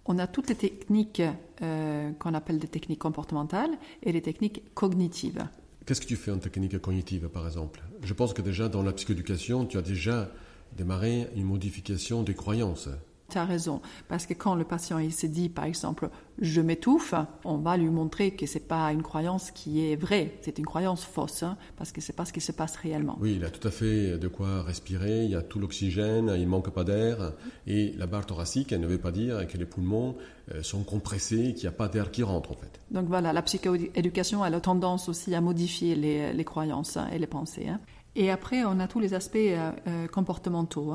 On 0.07 0.19
a 0.19 0.27
toutes 0.27 0.49
les 0.49 0.55
techniques 0.55 1.23
euh, 1.63 2.11
qu'on 2.19 2.35
appelle 2.35 2.59
des 2.59 2.69
techniques 2.69 2.99
comportementales 2.99 3.71
et 4.03 4.13
les 4.13 4.21
techniques 4.21 4.75
cognitives. 4.75 5.47
Qu'est-ce 5.87 6.01
que 6.01 6.07
tu 6.07 6.17
fais 6.17 6.31
en 6.31 6.39
technique 6.39 6.79
cognitive, 6.81 7.29
par 7.29 7.47
exemple? 7.47 7.83
Je 8.03 8.13
pense 8.13 8.35
que 8.35 8.43
déjà 8.43 8.69
dans 8.69 8.83
la 8.83 8.93
psychoéducation, 8.93 9.67
tu 9.67 9.79
as 9.79 9.83
déjà 9.83 10.31
démarré 10.77 11.29
une 11.37 11.45
modification 11.45 12.23
des 12.23 12.35
croyances. 12.35 12.89
Tu 13.31 13.39
as 13.39 13.45
raison, 13.47 13.81
parce 14.09 14.27
que 14.27 14.35
quand 14.35 14.55
le 14.55 14.65
patient 14.65 14.99
il 14.99 15.13
se 15.13 15.27
dit 15.27 15.49
par 15.49 15.65
exemple 15.65 16.11
je 16.41 16.61
m'étouffe, 16.61 17.15
on 17.45 17.59
va 17.59 17.77
lui 17.77 17.89
montrer 17.89 18.33
que 18.33 18.45
c'est 18.45 18.67
pas 18.67 18.93
une 18.93 19.03
croyance 19.03 19.51
qui 19.51 19.87
est 19.87 19.97
vraie, 19.97 20.37
c'est 20.43 20.59
une 20.59 20.67
croyance 20.67 21.05
fausse, 21.05 21.43
hein, 21.43 21.57
parce 21.77 21.93
que 21.93 22.01
c'est 22.01 22.13
pas 22.13 22.25
ce 22.25 22.33
qui 22.33 22.41
se 22.41 22.53
passe 22.53 22.77
réellement. 22.77 23.17
Oui, 23.21 23.35
il 23.37 23.45
a 23.45 23.51
tout 23.51 23.67
à 23.67 23.71
fait 23.71 24.19
de 24.19 24.29
quoi 24.29 24.63
respirer, 24.63 25.25
il 25.25 25.31
y 25.31 25.37
a 25.37 25.43
tout 25.43 25.59
l'oxygène, 25.59 26.35
il 26.37 26.47
manque 26.49 26.71
pas 26.71 26.85
d'air, 26.85 27.33
et 27.67 27.93
la 27.97 28.07
barre 28.07 28.27
thoracique, 28.27 28.73
elle 28.73 28.81
ne 28.81 28.87
veut 28.87 28.99
pas 28.99 29.13
dire 29.13 29.47
que 29.47 29.57
les 29.57 29.65
poumons 29.65 30.17
euh, 30.53 30.63
sont 30.63 30.83
compressés, 30.83 31.55
qu'il 31.55 31.63
n'y 31.63 31.75
a 31.75 31.77
pas 31.77 31.89
d'air 31.89 32.11
qui 32.11 32.23
rentre 32.23 32.51
en 32.51 32.57
fait. 32.57 32.81
Donc 32.91 33.07
voilà, 33.07 33.33
la 33.33 33.43
psychoéducation 33.43 34.45
elle 34.45 34.55
a 34.55 34.61
tendance 34.61 35.09
aussi 35.09 35.35
à 35.35 35.41
modifier 35.41 35.95
les, 35.95 36.45
croyances 36.45 36.97
hein, 36.97 37.09
et 37.13 37.19
les 37.19 37.27
pensées. 37.27 37.69
Hein. 37.69 37.81
Et 38.17 38.31
après, 38.31 38.65
on 38.65 38.79
a 38.79 38.87
tous 38.87 39.01
les 39.01 39.15
aspects 39.15 39.37
euh, 39.37 39.73
euh, 39.87 40.07
comportementaux 40.09 40.93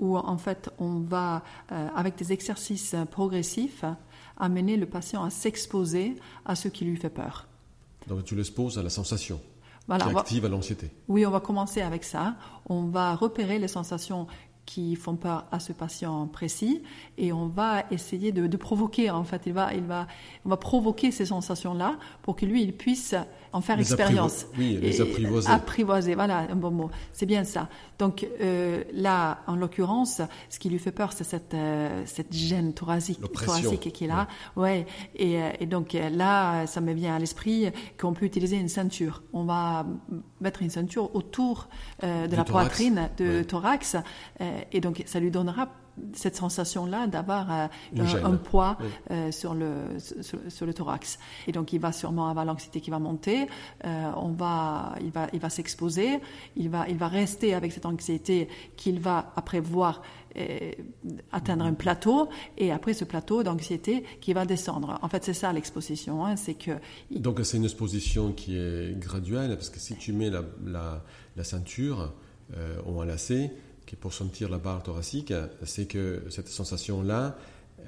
où 0.00 0.16
en 0.16 0.38
fait 0.38 0.70
on 0.78 1.00
va, 1.00 1.44
euh, 1.70 1.88
avec 1.94 2.16
des 2.16 2.32
exercices 2.32 2.96
progressifs, 3.12 3.84
amener 4.36 4.76
le 4.76 4.86
patient 4.86 5.22
à 5.22 5.30
s'exposer 5.30 6.16
à 6.44 6.56
ce 6.56 6.66
qui 6.66 6.84
lui 6.84 6.96
fait 6.96 7.10
peur. 7.10 7.46
Donc 8.08 8.24
tu 8.24 8.34
l'exposes 8.34 8.78
à 8.78 8.82
la 8.82 8.90
sensation 8.90 9.40
qui 9.86 10.16
active 10.16 10.44
à 10.44 10.48
l'anxiété. 10.48 10.90
Oui, 11.08 11.26
on 11.26 11.30
va 11.30 11.40
commencer 11.40 11.82
avec 11.82 12.04
ça. 12.04 12.36
On 12.68 12.84
va 12.84 13.14
repérer 13.14 13.58
les 13.58 13.68
sensations 13.68 14.26
qui 14.70 14.94
font 14.94 15.16
peur 15.16 15.46
à 15.50 15.58
ce 15.58 15.72
patient 15.72 16.28
précis 16.28 16.80
et 17.18 17.32
on 17.32 17.48
va 17.48 17.82
essayer 17.90 18.30
de, 18.30 18.56
provoquer 18.56 19.10
en 19.10 19.24
fait. 19.24 19.42
Il 19.46 19.52
va 19.52 19.74
il 19.74 19.82
va 19.82 20.06
on 20.44 20.48
va 20.48 20.56
provoquer 20.56 21.10
ces 21.10 21.26
sensations 21.26 21.74
là 21.74 21.98
pour 22.22 22.36
que 22.36 22.46
lui 22.46 22.62
il 22.62 22.72
puisse 22.72 23.16
en 23.52 23.62
faire 23.62 23.80
expérience. 23.80 24.46
oui 24.56 24.78
les 24.80 25.00
apprivoiser. 25.00 25.50
apprivoiser 25.50 26.14
voilà 26.14 26.46
un 26.48 26.54
bon 26.54 26.70
mot. 26.70 26.90
C'est 27.12 27.26
bien 27.26 27.42
ça. 27.42 27.68
Donc 27.98 28.24
euh, 28.40 28.84
là 28.92 29.38
en 29.48 29.56
l'occurrence 29.56 30.22
ce 30.48 30.60
qui 30.60 30.70
lui 30.70 30.78
fait 30.78 30.92
peur 30.92 31.12
c'est 31.12 31.24
cette 31.24 31.54
euh, 31.54 32.02
cette 32.06 32.32
gêne 32.32 32.72
thoracique 32.72 33.20
thoracique 33.32 33.92
qu'il 33.92 34.12
a 34.12 34.28
ouais, 34.54 34.86
Et, 35.16 35.42
euh, 35.42 35.50
et, 35.58 35.66
donc 35.66 35.96
là 36.12 36.68
ça 36.68 36.80
me 36.80 36.92
vient 36.92 37.16
à 37.16 37.18
l'esprit 37.18 37.72
qu'on 37.98 38.12
peut 38.12 38.24
utiliser 38.24 38.56
une 38.56 38.68
ceinture. 38.68 39.24
On 39.32 39.42
va 39.42 39.84
mettre 40.40 40.62
une 40.62 40.70
ceinture 40.70 41.12
autour 41.16 41.68
de 42.02 42.36
la 42.36 42.44
poitrine 42.44 43.10
de 43.18 43.42
thorax 43.42 43.96
et 44.72 44.80
donc 44.80 45.02
ça 45.06 45.20
lui 45.20 45.30
donnera 45.30 45.68
cette 46.12 46.36
sensation-là 46.36 47.06
d'avoir 47.06 47.50
euh, 47.52 47.66
un, 48.24 48.36
poids 48.36 48.78
euh, 49.10 49.30
sur, 49.30 49.54
le, 49.54 49.98
sur, 50.48 50.66
le 50.66 50.74
thorax. 50.74 51.18
Et 51.46 51.52
donc, 51.52 51.72
il 51.72 51.80
va 51.80 51.92
sûrement 51.92 52.28
avoir 52.28 52.44
l'anxiété 52.44 52.80
qui 52.80 52.90
va 52.90 52.98
monter, 52.98 53.46
euh, 53.84 54.10
on 54.16 54.30
va, 54.30 54.94
il 55.00 55.10
va, 55.10 55.28
il 55.32 55.40
va 55.40 55.50
s'exposer, 55.50 56.20
il 56.56 56.70
va, 56.70 56.88
il 56.88 56.96
va 56.96 57.08
rester 57.08 57.54
avec 57.54 57.72
cette 57.72 57.86
anxiété 57.86 58.48
qu'il 58.76 59.00
va 59.00 59.32
après 59.36 59.60
voir 59.60 60.02
atteindre 61.32 61.64
un 61.64 61.74
plateau 61.74 62.28
et 62.56 62.70
après 62.70 62.94
ce 62.94 63.04
plateau 63.04 63.42
d'anxiété 63.42 64.04
qui 64.20 64.32
va 64.32 64.46
descendre. 64.46 64.96
En 65.02 65.08
fait, 65.08 65.24
c'est 65.24 65.34
ça 65.34 65.52
l'exposition. 65.52 66.24
Hein, 66.24 66.36
c'est 66.36 66.54
que 66.54 66.70
donc 67.10 67.40
c'est 67.42 67.56
une 67.56 67.64
exposition 67.64 68.30
qui 68.30 68.56
est 68.56 68.96
graduelle 68.96 69.50
parce 69.56 69.70
que 69.70 69.80
si 69.80 69.96
tu 69.96 70.12
mets 70.12 70.30
la, 70.30 70.44
la, 70.64 71.02
la 71.36 71.42
ceinture 71.42 72.12
un 72.52 73.08
lacet, 73.90 73.96
pour 73.96 74.12
sentir 74.12 74.48
la 74.48 74.58
barre 74.58 74.82
thoracique, 74.82 75.32
c'est 75.64 75.86
que 75.86 76.22
cette 76.30 76.48
sensation-là 76.48 77.36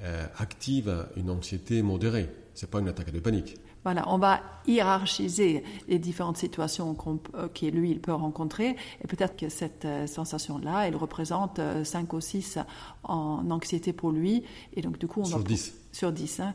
euh, 0.01 0.25
active 0.37 1.07
une 1.15 1.29
anxiété 1.29 1.81
modérée. 1.81 2.29
Ce 2.55 2.65
n'est 2.65 2.69
pas 2.69 2.79
une 2.79 2.87
attaque 2.87 3.11
de 3.11 3.19
panique. 3.19 3.57
Voilà, 3.83 4.05
on 4.07 4.17
va 4.17 4.41
hiérarchiser 4.65 5.63
les 5.87 5.99
différentes 5.99 6.37
situations 6.37 6.95
euh, 7.35 7.47
que 7.49 7.65
lui 7.65 7.91
il 7.91 7.99
peut 7.99 8.13
rencontrer 8.13 8.75
et 9.03 9.07
peut-être 9.07 9.35
que 9.35 9.49
cette 9.49 9.85
euh, 9.85 10.07
sensation-là, 10.07 10.87
elle 10.87 10.95
représente 10.95 11.59
5 11.83 12.13
ou 12.13 12.21
6 12.21 12.59
en 13.03 13.49
anxiété 13.51 13.91
pour 13.91 14.11
lui 14.11 14.43
et 14.73 14.81
donc 14.81 14.97
du 14.97 15.07
coup 15.07 15.21
on 15.21 15.25
sur 15.25 15.39
va 15.39 15.43
10. 15.43 15.73
sur 15.91 16.11
10 16.13 16.39
hein, 16.39 16.53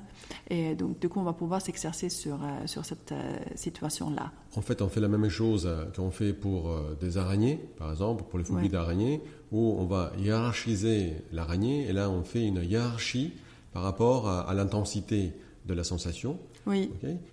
et 0.48 0.74
donc 0.74 0.98
du 0.98 1.08
coup 1.08 1.20
on 1.20 1.24
va 1.24 1.34
pouvoir 1.34 1.60
s'exercer 1.60 2.08
sur 2.08 2.38
sur 2.66 2.84
cette 2.84 3.12
situation-là. 3.54 4.32
En 4.56 4.62
fait, 4.62 4.80
on 4.80 4.88
fait 4.88 5.00
la 5.00 5.08
même 5.08 5.28
chose 5.28 5.68
qu'on 5.94 6.10
fait 6.10 6.32
pour 6.32 6.74
des 7.00 7.18
araignées, 7.18 7.56
par 7.78 7.90
exemple, 7.90 8.24
pour 8.28 8.38
les 8.38 8.44
phobies 8.44 8.70
d'araignées 8.70 9.20
où 9.52 9.76
on 9.78 9.86
va 9.86 10.12
hiérarchiser 10.18 11.14
l'araignée, 11.32 11.88
et 11.88 11.92
là 11.92 12.10
on 12.10 12.22
fait 12.22 12.44
une 12.44 12.62
hiérarchie 12.62 13.32
par 13.72 13.82
rapport 13.82 14.28
à, 14.28 14.52
l'intensité 14.54 15.32
de 15.68 15.74
la 15.74 15.84
sensation. 15.84 16.38
Oui. 16.66 16.90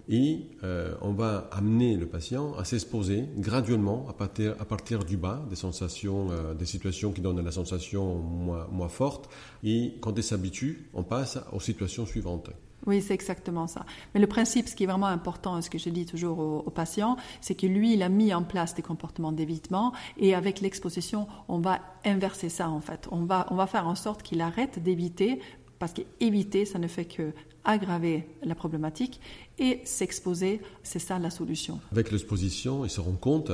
et 0.08 0.42
euh, 0.64 0.94
on 1.02 1.12
va 1.12 1.50
amener 1.52 1.96
le 1.96 2.06
patient 2.06 2.54
à 2.56 2.64
s'exposer 2.64 3.26
graduellement 3.38 4.06
à 4.10 4.14
partir, 4.14 4.56
à 4.60 4.66
partir 4.66 5.04
du 5.04 5.18
bas 5.18 5.44
des 5.50 5.56
sensations, 5.56 6.28
euh, 6.32 6.54
des 6.54 6.66
situations 6.66 7.12
qui 7.12 7.22
donnent 7.22 7.44
la 7.44 7.52
sensation 7.52 8.16
moins, 8.16 8.68
moins 8.72 8.90
forte. 8.90 9.30
Et 9.64 9.96
quand 10.02 10.14
il 10.16 10.24
s'habitue, 10.24 10.90
on 10.94 11.04
passe 11.04 11.40
aux 11.52 11.60
situations 11.60 12.06
suivantes. 12.06 12.50
Oui, 12.86 13.02
c'est 13.02 13.14
exactement 13.14 13.68
ça. 13.68 13.86
Mais 14.14 14.20
le 14.20 14.28
principe, 14.28 14.68
ce 14.68 14.76
qui 14.76 14.84
est 14.84 14.88
vraiment 14.88 15.08
important, 15.08 15.60
ce 15.62 15.70
que 15.70 15.78
je 15.78 15.90
dis 15.90 16.06
toujours 16.06 16.40
aux, 16.40 16.70
patients, 16.70 17.18
c'est 17.42 17.56
que 17.56 17.66
lui, 17.66 17.94
il 17.94 18.04
a 18.04 18.10
mis 18.10 18.34
en 18.34 18.44
place 18.44 18.76
des 18.76 18.84
comportements 18.84 19.32
d'évitement 19.32 19.94
et 20.18 20.36
avec 20.36 20.62
l'exposition, 20.62 21.28
on 21.48 21.60
va 21.60 21.80
inverser 22.04 22.50
ça 22.50 22.70
en 22.70 22.82
fait. 22.82 23.08
On 23.12 23.24
va, 23.24 23.48
on 23.50 23.56
va 23.56 23.66
faire 23.66 23.88
en 23.88 23.96
sorte 23.96 24.22
qu'il 24.22 24.42
arrête 24.42 24.84
d'éviter 24.84 25.40
parce 25.80 25.94
qu'éviter, 25.94 26.66
ça 26.66 26.80
ne 26.80 26.88
fait 26.88 27.06
que 27.06 27.34
aggraver 27.66 28.28
la 28.44 28.56
problématique 28.56 29.20
et 29.60 29.82
s'exposer, 29.84 30.62
c'est 30.84 31.00
ça 31.00 31.20
la 31.20 31.30
solution. 31.30 31.80
Avec 31.92 32.12
l'exposition, 32.12 32.86
il 32.86 32.90
se 32.90 33.02
rend 33.02 33.16
compte 33.16 33.52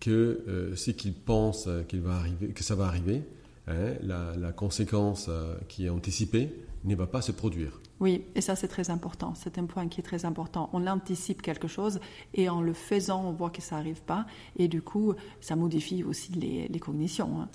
que 0.00 0.44
euh, 0.48 0.76
ce 0.76 0.90
qu'il 0.90 1.14
pense 1.14 1.68
qu'il 1.88 2.00
va 2.00 2.16
arriver, 2.16 2.48
que 2.48 2.64
ça 2.64 2.74
va 2.74 2.86
arriver, 2.86 3.22
hein, 3.66 3.94
la, 4.02 4.34
la, 4.36 4.52
conséquence 4.52 5.26
euh, 5.28 5.54
qui 5.68 5.86
est 5.86 5.88
anticipée 5.88 6.52
ne 6.84 6.94
va 6.94 7.06
pas 7.06 7.22
se 7.22 7.32
produire. 7.32 7.80
Oui, 8.00 8.24
et 8.34 8.40
ça 8.40 8.54
c'est 8.54 8.68
très 8.68 8.90
important. 8.90 9.34
C'est 9.34 9.58
un 9.58 9.66
point 9.66 9.88
qui 9.88 10.00
est 10.00 10.04
très 10.04 10.24
important. 10.24 10.70
On 10.72 10.86
anticipe 10.86 11.42
quelque 11.42 11.66
chose 11.66 11.98
et 12.34 12.48
en 12.48 12.60
le 12.60 12.72
faisant, 12.72 13.24
on 13.24 13.32
voit 13.32 13.50
que 13.50 13.60
ça 13.60 13.76
n'arrive 13.76 14.02
pas. 14.02 14.26
Et 14.56 14.68
du 14.68 14.82
coup, 14.82 15.14
ça 15.40 15.56
modifie 15.56 16.04
aussi 16.04 16.32
les, 16.32 16.78
cognitions. 16.78 17.40
Hein. 17.40 17.48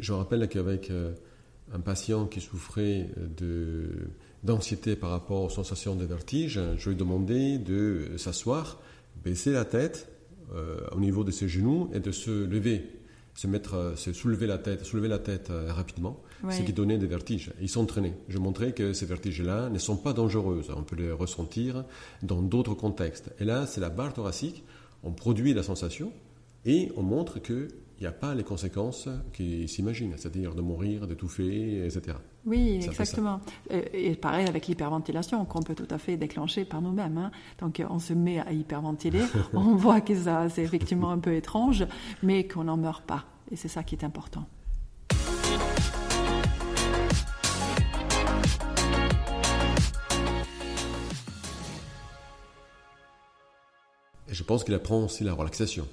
je 0.00 0.12
rappelle 0.12 0.48
qu'avec 0.48 0.90
euh, 0.90 1.12
un 1.72 1.80
patient 1.80 2.26
qui 2.26 2.40
souffrait 2.40 3.10
de, 3.36 4.08
d'anxiété 4.44 4.94
par 4.94 5.10
rapport 5.10 5.42
aux 5.42 5.50
sensations 5.50 5.96
de 5.96 6.04
vertige, 6.04 6.60
je 6.76 6.88
lui 6.88 6.94
ai 6.94 6.98
demandé 6.98 7.58
de 7.58 8.12
s'asseoir, 8.16 8.80
baisser 9.24 9.52
la 9.52 9.64
tête 9.64 10.08
euh, 10.54 10.78
au 10.92 11.00
niveau 11.00 11.24
de 11.24 11.30
ses 11.30 11.48
genoux 11.48 11.90
et 11.94 12.00
de 12.00 12.12
se 12.12 12.44
lever 12.44 12.84
se 13.34 13.46
mettre, 13.46 13.94
se 13.96 14.12
soulever 14.12 14.46
la 14.46 14.58
tête, 14.58 14.84
soulever 14.84 15.08
la 15.08 15.18
tête 15.18 15.50
euh, 15.50 15.72
rapidement, 15.72 16.20
ce 16.50 16.62
qui 16.62 16.72
donnait 16.72 16.98
des 16.98 17.06
vertiges. 17.06 17.52
Ils 17.60 17.68
s'entraînaient. 17.68 18.16
Je 18.28 18.38
montrais 18.38 18.72
que 18.72 18.92
ces 18.92 19.06
vertiges-là 19.06 19.70
ne 19.70 19.78
sont 19.78 19.96
pas 19.96 20.12
dangereuses. 20.12 20.70
On 20.76 20.82
peut 20.82 20.96
les 20.96 21.10
ressentir 21.10 21.84
dans 22.22 22.42
d'autres 22.42 22.74
contextes. 22.74 23.32
Et 23.40 23.44
là, 23.44 23.66
c'est 23.66 23.80
la 23.80 23.90
barre 23.90 24.12
thoracique. 24.12 24.62
On 25.02 25.12
produit 25.12 25.52
la 25.52 25.62
sensation 25.62 26.12
et 26.64 26.92
on 26.96 27.02
montre 27.02 27.40
qu'il 27.40 27.68
n'y 28.00 28.06
a 28.06 28.12
pas 28.12 28.34
les 28.34 28.44
conséquences 28.44 29.08
qui 29.32 29.68
s'imaginent, 29.68 30.14
c'est-à-dire 30.16 30.54
de 30.54 30.62
mourir, 30.62 31.06
d'étouffer, 31.06 31.84
etc. 31.84 32.16
Oui, 32.46 32.80
exactement. 32.82 33.40
Et, 33.70 34.14
pareil 34.16 34.46
avec 34.46 34.66
l'hyperventilation, 34.66 35.44
qu'on 35.44 35.62
peut 35.62 35.74
tout 35.74 35.88
à 35.90 35.98
fait 35.98 36.16
déclencher 36.16 36.64
par 36.64 36.82
nous-mêmes. 36.82 37.16
Hein. 37.18 37.30
Donc 37.60 37.82
on 37.88 37.98
se 37.98 38.12
met 38.12 38.40
à 38.40 38.52
hyperventiler, 38.52 39.22
on 39.54 39.74
voit 39.76 40.00
que 40.00 40.14
ça, 40.14 40.48
c'est 40.48 40.62
effectivement 40.62 41.10
un 41.10 41.18
peu 41.18 41.34
étrange, 41.34 41.86
mais 42.22 42.46
qu'on 42.46 42.64
n'en 42.64 42.76
meurt 42.76 43.04
pas. 43.04 43.24
Et 43.50 43.56
c'est 43.56 43.68
ça 43.68 43.82
qui 43.82 43.94
est 43.94 44.04
important. 44.04 44.46
Et 54.28 54.34
je 54.34 54.42
pense 54.42 54.64
qu'il 54.64 54.74
apprend 54.74 55.04
aussi 55.04 55.24
la 55.24 55.32
relaxation. 55.32 55.86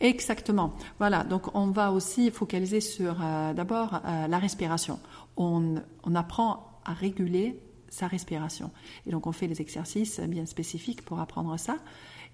Exactement. 0.00 0.74
Voilà, 0.98 1.24
donc 1.24 1.54
on 1.54 1.68
va 1.68 1.90
aussi 1.90 2.30
focaliser 2.30 2.80
sur 2.80 3.16
euh, 3.22 3.54
d'abord 3.54 3.94
euh, 4.04 4.26
la 4.26 4.38
respiration. 4.38 4.98
On, 5.36 5.76
apprend 6.14 6.80
à 6.84 6.92
réguler 6.92 7.58
sa 7.88 8.06
respiration. 8.06 8.70
Et 9.06 9.10
donc 9.10 9.26
on 9.26 9.32
fait 9.32 9.48
des 9.48 9.60
exercices 9.60 10.20
bien 10.20 10.46
spécifiques 10.46 11.02
pour 11.02 11.20
apprendre 11.20 11.58
ça. 11.58 11.78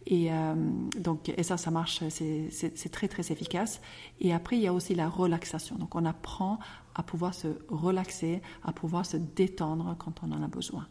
Et, 0.06 0.32
euh, 0.32 0.54
donc, 0.98 1.28
et 1.28 1.42
ça, 1.44 1.56
ça 1.56 1.70
marche, 1.70 2.02
c'est 2.08 2.90
très 2.90 3.06
très 3.06 3.30
efficace. 3.30 3.80
Et 4.20 4.32
après, 4.32 4.56
il 4.56 4.62
y 4.62 4.66
a 4.66 4.72
aussi 4.72 4.94
la 4.94 5.08
relaxation. 5.08 5.76
Donc 5.76 5.94
on 5.94 6.04
apprend 6.04 6.58
à 6.96 7.04
pouvoir 7.04 7.34
se 7.34 7.48
relaxer, 7.68 8.42
à 8.64 8.72
pouvoir 8.72 9.06
se 9.06 9.16
détendre 9.16 9.94
quand 9.98 10.22
on 10.24 10.32
en 10.32 10.42
a 10.42 10.48
besoin. 10.48 10.86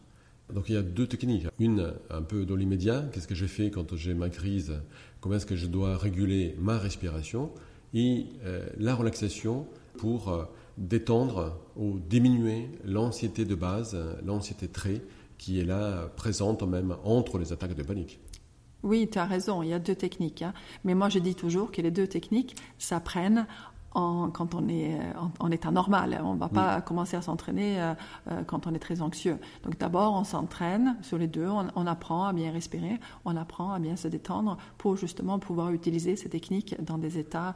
Donc 0.54 0.70
il 0.70 0.76
y 0.76 0.78
a 0.78 0.82
deux 0.82 1.08
techniques. 1.08 1.48
Une 1.60 1.94
un 2.10 2.22
peu 2.22 2.46
dans 2.46 2.56
l'immédiat, 2.56 3.06
qu'est-ce 3.12 3.28
que 3.28 3.36
je 3.36 3.46
fais 3.46 3.72
quand 3.72 3.96
j'ai 3.96 4.14
ma 4.14 4.30
crise, 4.30 4.82
comment 5.22 5.36
est-ce 5.36 5.46
que 5.46 5.56
je 5.56 5.68
dois 5.68 5.98
réguler 5.98 6.56
ma 6.60 6.78
respiration, 6.78 7.52
et 7.94 8.26
euh, 8.44 8.68
la 8.78 8.96
relaxation 8.96 9.66
pour 9.98 10.30
euh, 10.30 10.44
détendre 10.78 11.58
ou 11.78 12.00
diminuer 12.00 12.70
l'anxiété 12.84 13.46
de 13.46 13.56
base, 13.56 13.98
l'anxiété 14.26 14.68
trait 14.68 15.02
qui 15.38 15.60
est 15.60 15.66
là 15.66 16.08
présente 16.16 16.64
même 16.64 16.96
entre 17.04 17.38
les 17.38 17.54
attaques 17.54 17.76
de 17.76 17.84
panique. 17.84 18.20
Oui, 18.84 19.08
tu 19.12 19.20
as 19.20 19.26
raison, 19.26 19.62
il 19.62 19.70
y 19.70 19.74
a 19.74 19.80
deux 19.80 19.96
techniques. 19.96 20.42
Hein. 20.42 20.54
Mais 20.84 20.96
moi, 20.96 21.10
je 21.10 21.20
dis 21.20 21.36
toujours 21.36 21.72
que 21.72 21.82
les 21.82 21.92
deux 21.92 22.08
techniques 22.08 22.56
s'apprennent 22.80 23.46
quand 23.94 24.56
on 24.56 24.68
est 24.70 24.98
en, 25.40 25.52
état 25.52 25.72
normal. 25.72 26.22
On 26.24 26.36
ne 26.36 26.40
va 26.40 26.50
pas 26.50 26.82
commencer 26.82 27.18
à 27.18 27.22
s'entraîner 27.22 27.94
quand 28.48 28.68
on 28.68 28.74
est 28.74 28.80
très 28.80 29.02
anxieux. 29.02 29.38
Donc 29.64 29.78
d'abord, 29.78 30.14
on 30.14 30.24
s'entraîne 30.24 30.98
sur 31.02 31.18
les 31.18 31.28
deux, 31.28 31.48
on, 31.48 31.88
apprend 31.88 32.26
à 32.26 32.34
bien 32.34 32.52
respirer, 32.52 33.00
on 33.26 33.36
apprend 33.36 33.74
à 33.74 33.80
bien 33.80 33.96
se 33.96 34.08
détendre 34.08 34.58
pour 34.78 34.96
justement 34.96 35.40
pouvoir 35.40 35.72
utiliser 35.72 36.16
ces 36.16 36.30
techniques 36.30 36.76
dans 36.82 36.98
des 36.98 37.18
états 37.18 37.54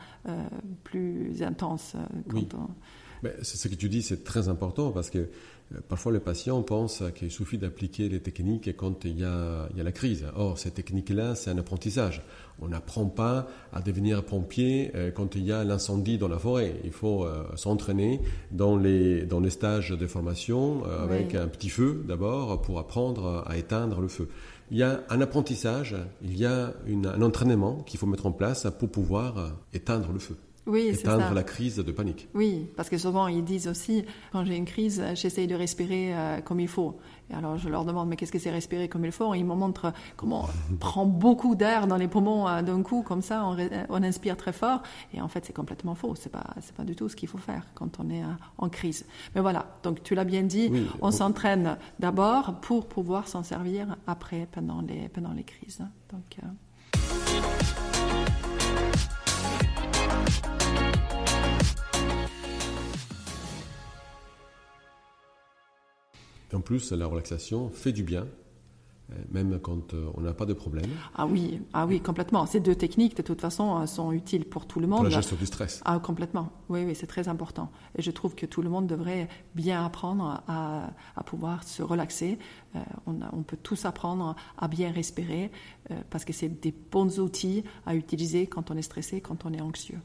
plus 0.83 1.41
intenses. 1.41 1.95
C'est 3.41 3.57
ce 3.57 3.67
que 3.67 3.75
tu 3.75 3.89
dis, 3.89 4.01
c'est 4.01 4.23
très 4.23 4.49
important 4.49 4.91
parce 4.91 5.09
que 5.09 5.17
euh, 5.19 5.27
parfois 5.87 6.11
les 6.11 6.19
patients 6.19 6.61
pensent 6.61 7.03
qu'il 7.15 7.31
suffit 7.31 7.57
d'appliquer 7.57 8.09
les 8.09 8.19
techniques 8.19 8.75
quand 8.75 9.05
il 9.05 9.19
y, 9.19 9.23
a, 9.23 9.67
il 9.71 9.77
y 9.77 9.81
a 9.81 9.83
la 9.83 9.91
crise. 9.91 10.25
Or, 10.35 10.57
ces 10.57 10.71
techniques-là, 10.71 11.35
c'est 11.35 11.49
un 11.49 11.57
apprentissage. 11.57 12.21
On 12.61 12.69
n'apprend 12.69 13.05
pas 13.05 13.47
à 13.73 13.81
devenir 13.81 14.23
pompier 14.23 14.91
euh, 14.95 15.11
quand 15.11 15.35
il 15.35 15.43
y 15.43 15.51
a 15.51 15.63
l'incendie 15.63 16.17
dans 16.17 16.27
la 16.27 16.39
forêt. 16.39 16.75
Il 16.83 16.91
faut 16.91 17.25
euh, 17.25 17.43
s'entraîner 17.55 18.21
dans 18.51 18.77
les, 18.77 19.25
dans 19.25 19.39
les 19.39 19.49
stages 19.49 19.89
de 19.89 20.07
formation 20.07 20.83
avec 20.85 21.35
un 21.35 21.47
petit 21.47 21.69
feu 21.69 22.03
d'abord 22.07 22.61
pour 22.61 22.79
apprendre 22.79 23.43
à 23.47 23.57
éteindre 23.57 24.01
le 24.01 24.07
feu. 24.07 24.29
Il 24.71 24.77
y 24.77 24.83
a 24.83 25.03
un 25.09 25.21
apprentissage, 25.21 25.95
il 26.23 26.37
y 26.37 26.45
a 26.45 26.73
un 26.87 27.21
entraînement 27.21 27.83
qu'il 27.85 27.99
faut 27.99 28.07
mettre 28.07 28.25
en 28.25 28.31
place 28.31 28.67
pour 28.79 28.89
pouvoir 28.89 29.53
éteindre 29.73 30.11
le 30.11 30.19
feu 30.19 30.37
oui, 30.67 30.87
éteindre 30.87 31.33
la 31.33 31.43
crise 31.43 31.77
de 31.77 31.91
panique. 31.91 32.27
Oui, 32.33 32.67
parce 32.75 32.89
que 32.89 32.97
souvent 32.97 33.27
ils 33.27 33.43
disent 33.43 33.67
aussi, 33.67 34.03
quand 34.31 34.43
j'ai 34.45 34.55
une 34.55 34.65
crise, 34.65 35.03
j'essaye 35.13 35.47
de 35.47 35.55
respirer 35.55 36.15
euh, 36.15 36.41
comme 36.41 36.59
il 36.59 36.67
faut. 36.67 36.97
Et 37.29 37.35
alors 37.35 37.57
je 37.57 37.69
leur 37.69 37.85
demande, 37.85 38.09
mais 38.09 38.15
qu'est-ce 38.15 38.31
que 38.31 38.39
c'est 38.39 38.51
respirer 38.51 38.89
comme 38.89 39.05
il 39.05 39.11
faut? 39.11 39.33
Ils 39.35 39.45
me 39.45 39.53
montrent 39.53 39.93
comment 40.15 40.49
on 40.71 40.75
prend 40.75 41.05
beaucoup 41.05 41.55
d'air 41.55 41.85
dans 41.85 41.97
les 41.97 42.07
poumons 42.07 42.47
euh, 42.47 42.61
d'un 42.63 42.81
coup, 42.81 43.03
comme 43.03 43.21
ça, 43.21 43.45
on, 43.89 44.03
inspire 44.03 44.37
très 44.37 44.53
fort. 44.53 44.81
Et 45.13 45.21
en 45.21 45.27
fait, 45.27 45.45
c'est 45.45 45.53
complètement 45.53 45.93
faux. 45.93 46.15
C'est 46.15 46.31
pas, 46.31 46.45
c'est 46.61 46.75
pas 46.75 46.83
du 46.83 46.95
tout 46.95 47.09
ce 47.09 47.15
qu'il 47.15 47.29
faut 47.29 47.37
faire 47.37 47.63
quand 47.75 47.99
on 47.99 48.09
est 48.09 48.23
euh, 48.23 48.27
en 48.57 48.69
crise. 48.69 49.05
Mais 49.35 49.41
voilà. 49.41 49.67
Donc 49.83 50.01
tu 50.01 50.15
l'as 50.15 50.25
bien 50.25 50.43
dit, 50.43 50.71
on 51.01 51.11
s'entraîne 51.11 51.77
d'abord 51.99 52.59
pour 52.61 52.87
pouvoir 52.87 53.27
s'en 53.27 53.43
servir 53.43 53.97
après, 54.07 54.47
pendant 54.51 54.81
les, 54.81 55.09
pendant 55.09 55.33
les 55.33 55.43
crises. 55.43 55.79
Donc. 56.11 56.39
Plus, 66.65 66.91
la 66.91 67.07
relaxation 67.07 67.69
fait 67.69 67.93
du 67.93 68.03
bien, 68.03 68.27
euh, 69.11 69.15
même 69.31 69.59
quand 69.59 69.93
euh, 69.93 70.09
on 70.15 70.21
n'a 70.21 70.33
pas 70.33 70.45
de 70.45 70.53
problème. 70.53 70.89
Ah 71.15 71.27
oui, 71.27 71.61
ah 71.73 71.85
oui, 71.85 72.01
complètement. 72.01 72.45
Ces 72.47 72.59
deux 72.59 72.75
techniques, 72.75 73.15
de 73.15 73.21
toute 73.21 73.39
façon, 73.39 73.79
euh, 73.79 73.85
sont 73.85 74.11
utiles 74.11 74.45
pour 74.45 74.65
tout 74.65 74.79
le 74.79 74.87
monde. 74.87 75.01
Pour 75.01 75.09
la 75.09 75.11
gestion 75.11 75.35
du 75.35 75.45
stress. 75.45 75.81
Ah, 75.85 75.99
complètement. 75.99 76.51
Oui, 76.69 76.83
oui, 76.85 76.95
c'est 76.95 77.07
très 77.07 77.27
important. 77.27 77.71
Et 77.95 78.01
je 78.01 78.09
trouve 78.09 78.33
que 78.33 78.47
tout 78.47 78.63
le 78.63 78.69
monde 78.69 78.87
devrait 78.87 79.29
bien 79.53 79.85
apprendre 79.85 80.43
à, 80.47 80.89
pouvoir 81.25 81.63
se 81.63 81.83
relaxer. 81.83 82.39
on, 83.05 83.43
peut 83.43 83.57
tous 83.61 83.85
apprendre 83.85 84.35
à 84.57 84.67
bien 84.67 84.91
respirer 84.91 85.51
parce 86.09 86.25
que 86.25 86.33
c'est 86.33 86.49
des 86.49 86.73
bons 86.91 87.19
outils 87.19 87.63
à 87.85 87.95
utiliser 87.95 88.47
quand 88.47 88.71
on 88.71 88.77
est 88.77 88.81
stressé, 88.81 89.21
quand 89.21 89.45
on 89.45 89.53
est 89.53 89.61
anxieux. 89.61 89.99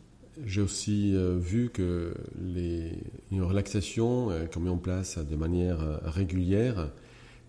J'ai 0.46 0.60
aussi 0.60 1.14
euh, 1.14 1.38
vu 1.38 1.70
que 1.70 2.14
les, 2.40 2.92
une 3.30 3.42
relaxation 3.42 4.30
euh, 4.30 4.46
qu'on 4.46 4.60
met 4.60 4.70
en 4.70 4.78
place 4.78 5.18
de 5.18 5.36
manière 5.36 5.80
euh, 5.80 5.98
régulière 6.02 6.90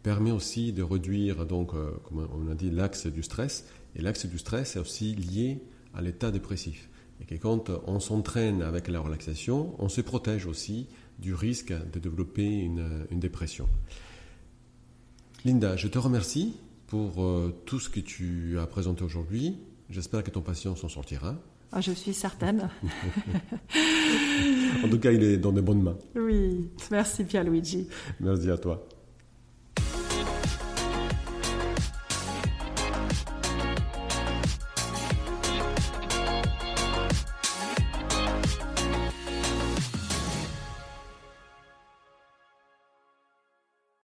permet 0.03 0.31
aussi 0.31 0.73
de 0.73 0.81
réduire, 0.81 1.45
donc, 1.45 1.73
comme 2.05 2.27
on 2.33 2.49
a 2.49 2.55
dit, 2.55 2.71
l'axe 2.71 3.05
du 3.05 3.21
stress. 3.21 3.67
Et 3.95 4.01
l'axe 4.01 4.25
du 4.25 4.39
stress 4.39 4.75
est 4.75 4.79
aussi 4.79 5.13
lié 5.13 5.59
à 5.93 6.01
l'état 6.01 6.31
dépressif. 6.31 6.89
Et 7.29 7.37
quand 7.37 7.69
on 7.85 7.99
s'entraîne 7.99 8.63
avec 8.63 8.87
la 8.87 8.99
relaxation, 8.99 9.75
on 9.77 9.89
se 9.89 10.01
protège 10.01 10.47
aussi 10.47 10.87
du 11.19 11.35
risque 11.35 11.71
de 11.93 11.99
développer 11.99 12.47
une, 12.47 13.05
une 13.11 13.19
dépression. 13.19 13.69
Linda, 15.45 15.75
je 15.75 15.87
te 15.87 15.99
remercie 15.99 16.55
pour 16.87 17.23
tout 17.67 17.79
ce 17.79 17.87
que 17.87 17.99
tu 17.99 18.57
as 18.57 18.65
présenté 18.65 19.03
aujourd'hui. 19.03 19.59
J'espère 19.91 20.23
que 20.23 20.31
ton 20.31 20.41
patient 20.41 20.75
s'en 20.75 20.89
sortira. 20.89 21.37
Ah, 21.73 21.79
je 21.79 21.91
suis 21.91 22.13
certaine. 22.13 22.69
en 24.83 24.89
tout 24.89 24.99
cas, 24.99 25.11
il 25.11 25.23
est 25.23 25.37
dans 25.37 25.53
de 25.53 25.61
bonnes 25.61 25.81
mains. 25.81 25.97
Oui, 26.15 26.69
merci 26.91 27.23
Pierre-Luigi. 27.23 27.87
Merci 28.19 28.51
à 28.51 28.57
toi. 28.57 28.85